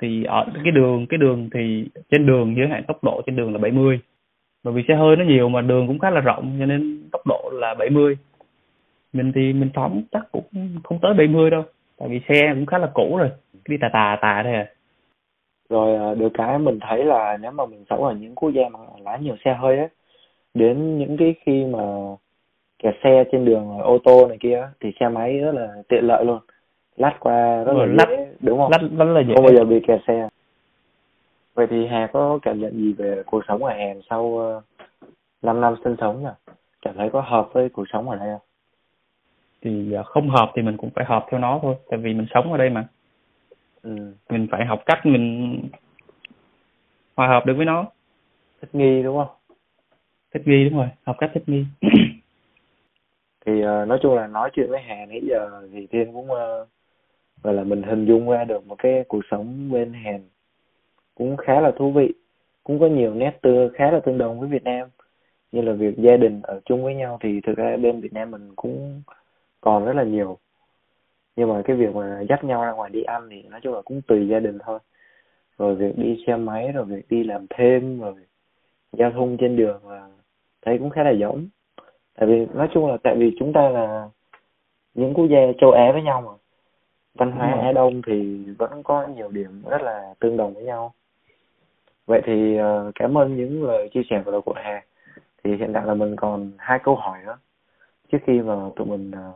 [0.00, 3.52] thì ở cái đường cái đường thì trên đường giới hạn tốc độ trên đường
[3.52, 4.00] là 70
[4.62, 7.26] bởi vì xe hơi nó nhiều mà đường cũng khá là rộng, cho nên tốc
[7.26, 8.16] độ là 70
[9.12, 10.44] mình thì mình phóng chắc cũng
[10.84, 11.64] không tới 70 đâu,
[11.98, 13.30] tại vì xe cũng khá là cũ rồi,
[13.68, 14.66] đi tà tà tà thôi à.
[15.68, 18.68] Rồi à, được cái mình thấy là nếu mà mình sống ở những quốc gia
[18.68, 19.88] mà lái nhiều xe hơi á,
[20.54, 21.80] đến những cái khi mà
[22.78, 26.24] kẹt xe trên đường ô tô này kia thì xe máy rất là tiện lợi
[26.24, 26.38] luôn
[27.00, 28.08] lách qua rất là lách,
[28.40, 28.70] đúng không?
[28.70, 29.34] lách rất là dễ.
[29.34, 30.28] Không bao giờ bị kẹt xe.
[31.54, 34.64] Vậy thì hà có cảm nhận gì về cuộc sống ở hàn sau uh,
[35.42, 36.52] 5 năm sinh sống nhỉ?
[36.82, 38.46] Cảm thấy có hợp với cuộc sống ở đây không?
[39.62, 42.26] Thì uh, không hợp thì mình cũng phải hợp theo nó thôi tại vì mình
[42.34, 42.88] sống ở đây mà.
[43.82, 43.90] Ừ.
[44.30, 45.58] mình phải học cách mình
[47.16, 47.84] hòa hợp được với nó.
[48.60, 49.34] Thích nghi đúng không?
[50.34, 50.88] Thích nghi đúng rồi.
[51.06, 51.64] Học cách thích nghi.
[53.46, 56.68] Thì uh, nói chung là nói chuyện với hà nãy giờ thì thiên cũng uh,
[57.42, 60.20] và là mình hình dung ra được một cái cuộc sống bên Hàn
[61.14, 62.12] cũng khá là thú vị,
[62.64, 64.88] cũng có nhiều nét tương khá là tương đồng với Việt Nam.
[65.52, 68.30] Như là việc gia đình ở chung với nhau thì thực ra bên Việt Nam
[68.30, 69.02] mình cũng
[69.60, 70.38] còn rất là nhiều.
[71.36, 73.82] Nhưng mà cái việc mà dắt nhau ra ngoài đi ăn thì nói chung là
[73.82, 74.78] cũng tùy gia đình thôi.
[75.58, 78.14] Rồi việc đi xe máy, rồi việc đi làm thêm, rồi
[78.92, 80.08] giao thông trên đường là
[80.62, 81.48] thấy cũng khá là giống.
[82.14, 84.08] Tại vì nói chung là, tại vì chúng ta là
[84.94, 86.32] những quốc gia châu Á với nhau mà
[87.14, 90.94] văn hóa Á Đông thì vẫn có nhiều điểm rất là tương đồng với nhau.
[92.06, 94.82] Vậy thì uh, cảm ơn những lời chia sẻ vừa rồi của Hà.
[95.44, 97.38] Thì hiện tại là mình còn hai câu hỏi nữa.
[98.12, 99.34] Trước khi mà tụi mình uh,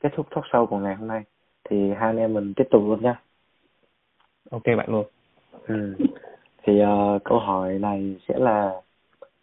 [0.00, 1.22] kết thúc talk show của ngày hôm nay
[1.64, 3.20] thì hai anh em mình tiếp tục luôn nha
[4.50, 5.04] ok bạn luôn.
[5.66, 5.94] Ừ.
[6.62, 8.72] thì uh, câu hỏi này sẽ là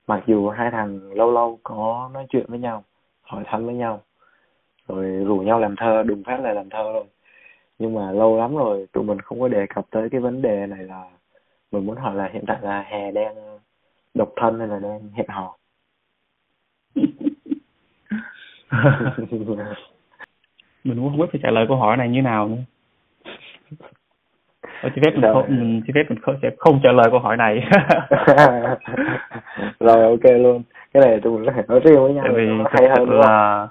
[0.08, 2.84] mặc dù hai thằng lâu lâu có nói chuyện với nhau
[3.22, 4.02] hỏi thăm với nhau
[4.88, 7.06] rồi rủ nhau làm thơ đùng phát là làm thơ rồi
[7.82, 10.68] nhưng mà lâu lắm rồi tụi mình không có đề cập tới cái vấn đề
[10.68, 11.04] này là
[11.72, 13.36] mình muốn hỏi là hiện tại là hè đang
[14.14, 15.58] độc thân hay là đang hẹn hò?
[20.84, 22.58] Mình cũng không biết phải trả lời câu hỏi này như nào nữa.
[24.82, 27.20] Ờ, cho phép mình không mình cho phép mình không, sẽ không trả lời câu
[27.20, 27.60] hỏi này.
[29.80, 30.64] Rồi ok luôn.
[30.94, 33.68] Cái này tụi mình có thể nói riêng với nhau tại vì hay hơn là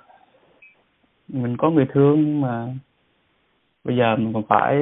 [1.28, 2.66] mình có người thương mà
[3.84, 4.76] bây giờ mình còn phải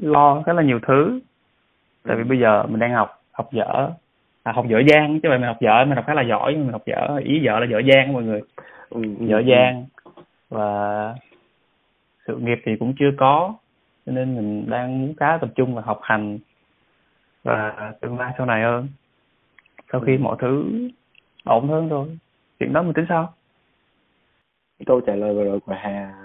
[0.00, 1.20] lo khá là nhiều thứ.
[2.04, 2.28] Tại vì ừ.
[2.28, 3.90] bây giờ mình đang học học dở.
[4.42, 6.62] À, học dở dang chứ vậy mình học dở mình học khá là giỏi nhưng
[6.62, 7.16] mình học dở.
[7.24, 8.42] Ý dở là dở dang mọi người.
[8.90, 9.86] Ừ, dở ừ, dang.
[10.48, 11.14] Và
[12.26, 13.54] sự nghiệp thì cũng chưa có
[14.06, 16.38] cho nên mình đang muốn khá tập trung vào học hành
[17.42, 18.88] và tương lai sau này hơn.
[19.92, 20.64] Sau khi mọi thứ
[21.44, 22.18] ổn hơn rồi.
[22.58, 23.34] Chuyện đó mình tính sao?
[24.86, 26.21] Câu trả lời vừa rồi của Hà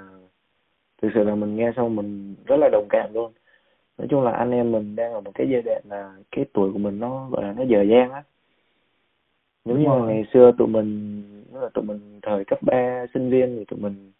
[1.01, 3.31] thực sự là mình nghe xong mình rất là đồng cảm luôn.
[3.97, 6.73] Nói chung là anh em mình đang ở một cái giai đoạn là cái tuổi
[6.73, 8.23] của mình nó gọi là nó dở dang á.
[9.65, 13.29] Nếu như mà ngày xưa tụi mình nếu là tụi mình thời cấp 3 sinh
[13.29, 14.11] viên thì tụi mình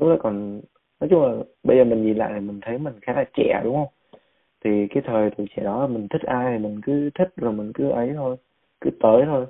[0.00, 0.60] lúc đó còn
[1.00, 3.74] nói chung là bây giờ mình nhìn lại mình thấy mình khá là trẻ đúng
[3.74, 4.20] không?
[4.64, 7.72] Thì cái thời tuổi trẻ đó mình thích ai thì mình cứ thích rồi mình
[7.74, 8.36] cứ ấy thôi
[8.80, 9.46] cứ tới thôi.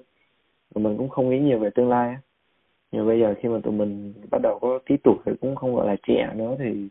[0.74, 2.16] Rồi mình cũng không nghĩ nhiều về tương lai
[2.92, 5.74] nhưng bây giờ khi mà tụi mình bắt đầu có tí tuổi thì cũng không
[5.74, 6.88] gọi là trẻ nữa, thì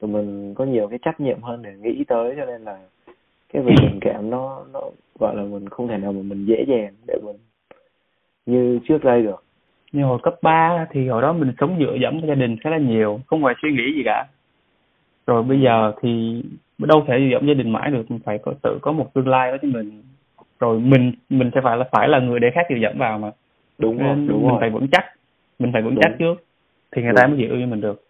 [0.00, 2.78] tụi mình có nhiều cái trách nhiệm hơn để nghĩ tới, cho nên là
[3.52, 4.80] cái việc tình cảm nó nó
[5.18, 7.36] gọi là mình không thể nào mà mình dễ dàng để mình
[8.46, 9.44] như trước đây được.
[9.92, 12.78] Như hồi cấp 3 thì hồi đó mình sống dựa dẫm gia đình khá là
[12.78, 14.26] nhiều, không phải suy nghĩ gì cả.
[15.26, 16.42] Rồi bây giờ thì
[16.78, 19.28] đâu thể dựa dẫm gia đình mãi được, mình phải có tự có một tương
[19.28, 20.02] lai đó cho mình.
[20.60, 23.30] Rồi mình mình sẽ phải là phải là người để khác dựa dẫm vào mà
[23.80, 24.60] đúng rồi Nên đúng mình rồi.
[24.60, 25.04] phải vững chắc
[25.58, 26.02] mình phải vững đúng.
[26.02, 26.34] chắc trước
[26.92, 27.16] thì người đúng.
[27.16, 28.04] ta mới chịu cho mình được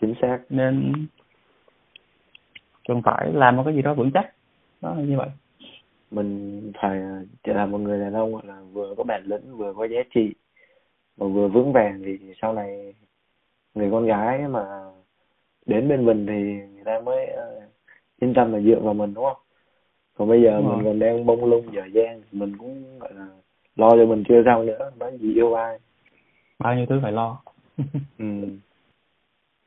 [0.00, 0.92] chính xác nên
[2.88, 4.34] cần phải làm một cái gì đó vững chắc
[4.80, 5.28] đó là như vậy
[6.10, 7.00] mình phải
[7.44, 10.32] trở là một người đàn ông là vừa có bản lĩnh vừa có giá trị
[11.16, 12.94] mà vừa vững vàng thì sau này
[13.74, 14.64] người con gái mà
[15.66, 16.42] đến bên mình thì
[16.74, 17.62] người ta mới uh,
[18.20, 19.42] yên tâm là dựa vào mình đúng không
[20.14, 20.84] còn bây giờ đúng mình rồi.
[20.84, 23.26] còn đang bông lung dở dang mình cũng gọi là
[23.76, 25.78] lo cho mình chưa xong nữa nói gì yêu ai
[26.58, 27.42] bao nhiêu thứ phải lo
[28.18, 28.24] ừ.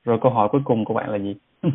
[0.04, 1.36] rồi câu hỏi cuối cùng của bạn là gì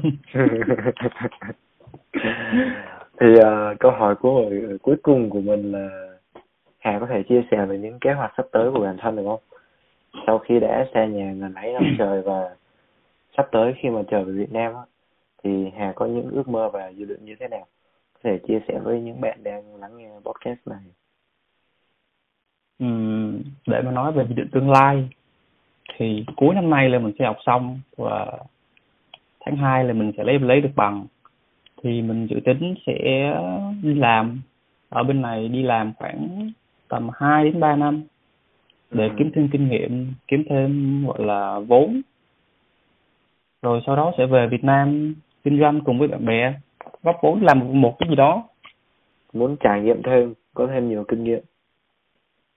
[3.20, 4.50] thì uh, câu hỏi của
[4.82, 6.10] cuối cùng của mình là
[6.80, 9.22] Hà có thể chia sẻ về những kế hoạch sắp tới của bản thân được
[9.26, 9.40] không?
[10.26, 12.56] Sau khi đã xa nhà gần mấy năm trời và
[13.36, 14.80] sắp tới khi mà trở về Việt Nam á,
[15.44, 17.66] thì Hà có những ước mơ và dự định như thế nào?
[18.14, 20.80] Có thể chia sẻ với những bạn đang lắng nghe podcast này.
[22.84, 25.08] Uhm, để mà nói về dự định tương lai
[25.96, 28.38] thì cuối năm nay là mình sẽ học xong và
[29.40, 31.06] tháng 2 là mình sẽ lấy lấy được bằng.
[31.82, 32.94] Thì mình dự tính sẽ
[33.82, 34.40] đi làm
[34.88, 36.50] ở bên này đi làm khoảng
[36.88, 38.02] tầm 2 đến 3 năm
[38.90, 39.14] để ừ.
[39.18, 42.00] kiếm thêm kinh nghiệm kiếm thêm gọi là vốn.
[43.62, 45.14] Rồi sau đó sẽ về Việt Nam
[45.44, 46.54] kinh doanh cùng với bạn bè
[47.02, 48.48] góp vốn làm một cái gì đó.
[49.32, 51.40] Muốn trải nghiệm thêm có thêm nhiều kinh nghiệm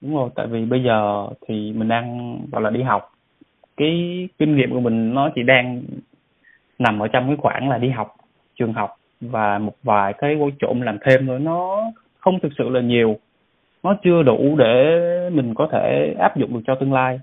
[0.04, 3.12] đúng rồi, tại vì bây giờ thì mình đang, gọi là, đi học.
[3.78, 5.82] Cái kinh nghiệm của mình nó chỉ đang
[6.80, 8.16] nằm ở trong cái khoảng là đi học,
[8.56, 12.70] trường học và một vài cái vô trộn làm thêm nữa nó không thực sự
[12.70, 13.18] là nhiều.
[13.84, 15.00] Nó chưa đủ để
[15.34, 17.20] mình có thể áp dụng được cho tương lai.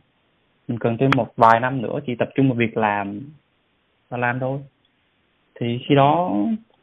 [0.69, 3.21] Mình cần thêm một vài năm nữa chỉ tập trung vào việc làm
[4.09, 4.59] và làm thôi.
[5.61, 6.33] Thì khi đó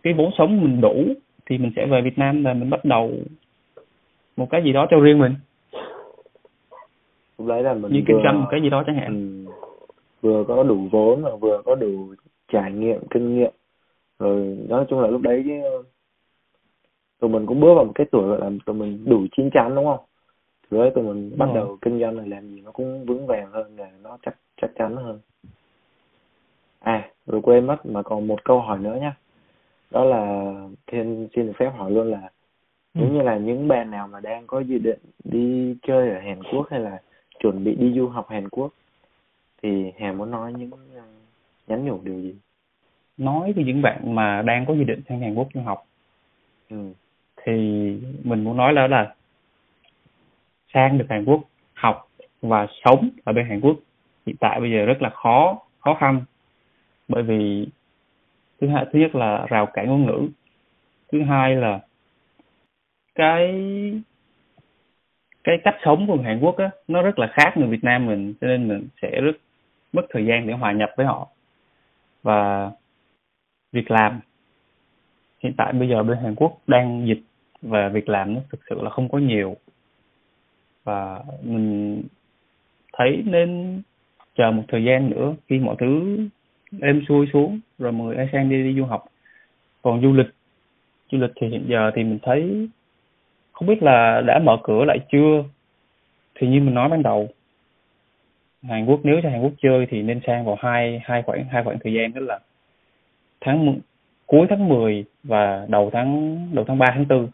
[0.03, 1.13] cái vốn sống mình đủ
[1.45, 3.11] thì mình sẽ về Việt Nam và mình bắt đầu
[4.37, 5.35] một cái gì đó cho riêng mình
[7.38, 9.07] lúc đấy là mình như kinh doanh cái gì đó chẳng hạn.
[9.45, 9.51] Ừ,
[10.21, 12.13] vừa có đủ vốn và vừa có đủ
[12.51, 13.51] trải nghiệm kinh nghiệm.
[14.19, 15.83] Rồi nói chung là lúc đấy chứ
[17.19, 19.75] tụi mình cũng bước vào một cái tuổi gọi là tụi mình đủ chín chắn
[19.75, 19.99] đúng không?
[20.69, 23.51] Từ đấy tụi mình bắt đầu kinh doanh là làm gì nó cũng vững vàng
[23.51, 25.19] hơn là nó chắc chắc chắn hơn.
[26.79, 29.15] À rồi quên mất mà còn một câu hỏi nữa nhá.
[29.91, 30.53] Đó là
[30.88, 32.29] thiên xin được phép hỏi luôn là
[32.93, 36.43] nếu như là những bạn nào mà đang có dự định đi chơi ở Hàn
[36.43, 37.01] Quốc hay là
[37.39, 38.73] chuẩn bị đi du học Hàn Quốc
[39.63, 41.03] thì Hà muốn nói những uh,
[41.67, 42.35] nhắn nhủ điều gì?
[43.17, 45.83] Nói với những bạn mà đang có dự định sang Hàn Quốc du học.
[46.69, 46.93] Ừ.
[47.45, 47.53] thì
[48.23, 49.15] mình muốn nói là là
[50.73, 51.41] sang được Hàn Quốc
[51.73, 52.07] học
[52.41, 53.75] và sống ở bên Hàn Quốc
[54.25, 56.21] hiện tại bây giờ rất là khó khó khăn.
[57.07, 57.67] Bởi vì
[58.61, 60.29] thứ hai thứ nhất là rào cản ngôn ngữ
[61.11, 61.79] thứ hai là
[63.15, 63.53] cái
[65.47, 68.05] cái cách sống của người Hàn Quốc á, nó rất là khác người Việt Nam
[68.05, 69.37] mình, cho nên mình sẽ rất
[69.93, 71.27] mất thời gian để hòa nhập với họ.
[72.23, 72.71] Và
[73.71, 74.19] việc làm,
[75.43, 77.21] hiện tại bây giờ bên Hàn Quốc đang dịch
[77.61, 79.55] và việc làm nó thực sự là không có nhiều.
[80.83, 82.03] Và mình
[82.93, 83.81] thấy nên
[84.35, 86.17] chờ một thời gian nữa khi mọi thứ
[86.81, 89.05] êm xuôi xuống, rồi mời ai sang đi đi du học.
[89.81, 90.29] Còn du lịch
[91.11, 92.69] du lịch thì hiện giờ thì mình thấy
[93.57, 95.43] không biết là đã mở cửa lại chưa?
[96.35, 97.27] Thì như mình nói ban đầu
[98.63, 101.63] Hàn Quốc nếu cho Hàn Quốc chơi thì nên sang vào hai hai khoảng hai
[101.63, 102.39] khoảng thời gian đó là
[103.41, 103.79] tháng
[104.25, 107.27] cuối tháng 10 và đầu tháng đầu tháng 3 tháng 4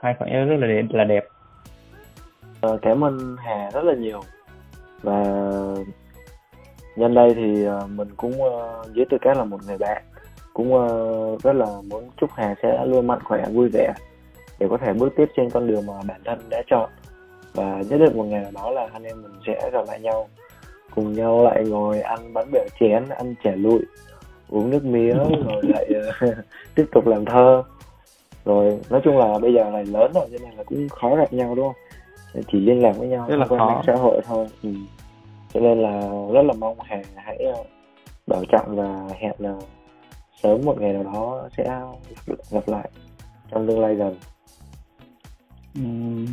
[0.00, 1.24] hai khoảng rất là đẹp là đẹp.
[2.60, 4.20] Ờ, cảm ơn Hà rất là nhiều.
[5.02, 5.24] Và
[6.96, 10.02] nhân đây thì ờ, mình cũng ờ, với tư cách là một người bạn
[10.52, 10.88] cũng ờ,
[11.42, 13.92] rất là muốn chúc Hà sẽ luôn mạnh khỏe vui vẻ
[14.58, 16.90] để có thể bước tiếp trên con đường mà bản thân đã chọn.
[17.54, 20.28] Và nhất định một ngày nào đó là anh em mình sẽ gặp lại nhau
[20.94, 23.80] cùng nhau lại ngồi ăn bánh bèo chén ăn chè lụi
[24.48, 26.34] uống nước mía rồi lại uh,
[26.74, 27.62] tiếp tục làm thơ.
[28.44, 31.32] Rồi nói chung là bây giờ này lớn rồi cho nên là cũng khó gặp
[31.32, 32.42] nhau đúng không?
[32.52, 33.82] Chỉ liên lạc với nhau rất là khó.
[33.86, 34.46] xã hội thôi.
[34.62, 34.70] Ừ.
[35.54, 36.00] cho nên là
[36.32, 37.66] rất là mong hà hãy uh,
[38.26, 39.54] bảo trọng và hẹn là
[40.42, 41.80] sớm một ngày nào đó sẽ
[42.50, 42.90] gặp lại
[43.50, 44.16] trong tương lai gần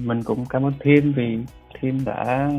[0.05, 1.39] mình cũng cảm ơn Thiên vì
[1.79, 2.49] Thiên đã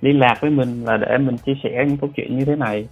[0.00, 2.88] liên lạc với mình và để mình chia sẻ những câu chuyện như thế này.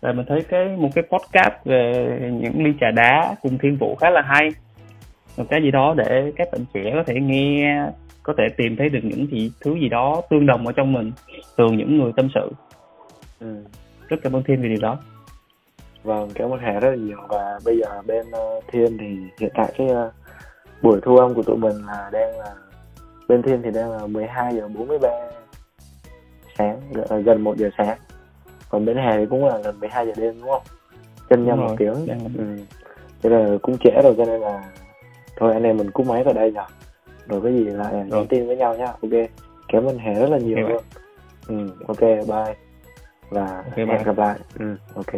[0.00, 3.94] Và mình thấy cái một cái podcast về những ly trà đá cùng thiên vũ
[3.94, 4.48] khá là hay.
[5.36, 7.76] Một cái gì đó để các bạn trẻ có thể nghe
[8.22, 11.12] có thể tìm thấy được những gì thứ gì đó tương đồng ở trong mình
[11.56, 12.50] từ những người tâm sự.
[13.40, 13.64] Ừ.
[14.08, 14.98] rất cảm ơn thiên vì điều đó.
[16.02, 17.18] Vâng cảm ơn hà rất là nhiều.
[17.28, 20.12] Và bây giờ bên uh, thiên thì hiện tại cái uh,
[20.86, 22.54] buổi thu âm của tụi mình là đang là
[23.28, 25.08] bên thiên thì đang là 12 giờ 43
[26.58, 26.80] sáng
[27.24, 27.98] gần một giờ sáng.
[28.68, 30.62] Còn bên hè thì cũng là gần 12 giờ đêm đúng không?
[31.28, 31.94] Chân nhau một tiếng.
[32.36, 32.64] Ừ.
[33.22, 34.64] cho nên là cũng trễ rồi cho nên là
[35.36, 36.64] thôi anh em mình cúp máy vào đây rồi
[37.28, 38.86] rồi cái gì lại nhắn tin với nhau nhá.
[38.86, 39.30] Ok.
[39.68, 40.82] Cảm ơn hè rất là nhiều luôn.
[41.48, 41.70] Ừ.
[41.86, 42.54] Ok bye.
[43.30, 44.04] Và okay, hẹn bye.
[44.04, 44.38] gặp lại.
[44.58, 45.14] Ừ ok.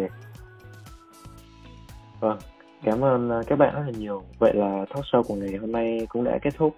[2.21, 2.39] Vâng
[2.85, 4.23] cảm ơn ờ, các bạn rất là nhiều.
[4.39, 6.75] Vậy là talk show của ngày hôm nay cũng đã kết thúc.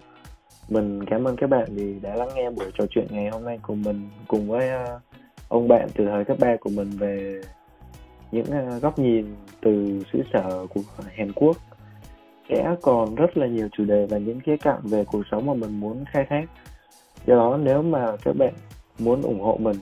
[0.69, 3.59] Mình cảm ơn các bạn vì đã lắng nghe buổi trò chuyện ngày hôm nay
[3.61, 4.99] của mình cùng với ờ,
[5.47, 7.41] ông bạn từ thời cấp ba của mình về
[8.31, 10.81] những ờ, góc nhìn từ xứ sở của
[11.15, 11.57] Hàn Quốc.
[12.49, 15.53] Sẽ còn rất là nhiều chủ đề và những khía cạnh về cuộc sống mà
[15.53, 16.45] mình muốn khai thác.
[17.27, 18.53] Do đó nếu mà các bạn
[18.99, 19.77] muốn ủng hộ mình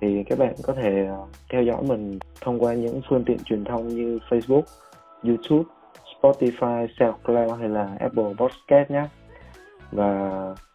[0.00, 1.08] thì các bạn có thể
[1.50, 4.62] theo dõi mình thông qua những phương tiện truyền thông như Facebook.
[5.26, 5.64] YouTube,
[6.20, 9.04] Spotify, SoundCloud hay là Apple Podcast nhé.
[9.92, 10.30] Và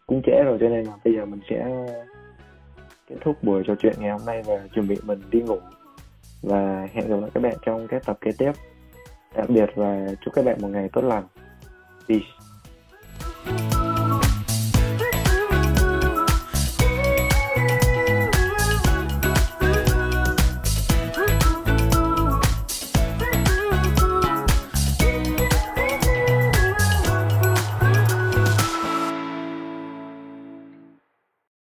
[0.06, 1.86] cũng trễ rồi cho nên là bây giờ mình sẽ
[3.08, 5.58] kết thúc buổi trò chuyện ngày hôm nay và chuẩn bị mình đi ngủ.
[6.42, 8.52] Và hẹn gặp lại các bạn trong các tập kế tiếp.
[9.34, 11.24] Tạm biệt và chúc các bạn một ngày tốt lành.
[12.08, 12.41] Peace.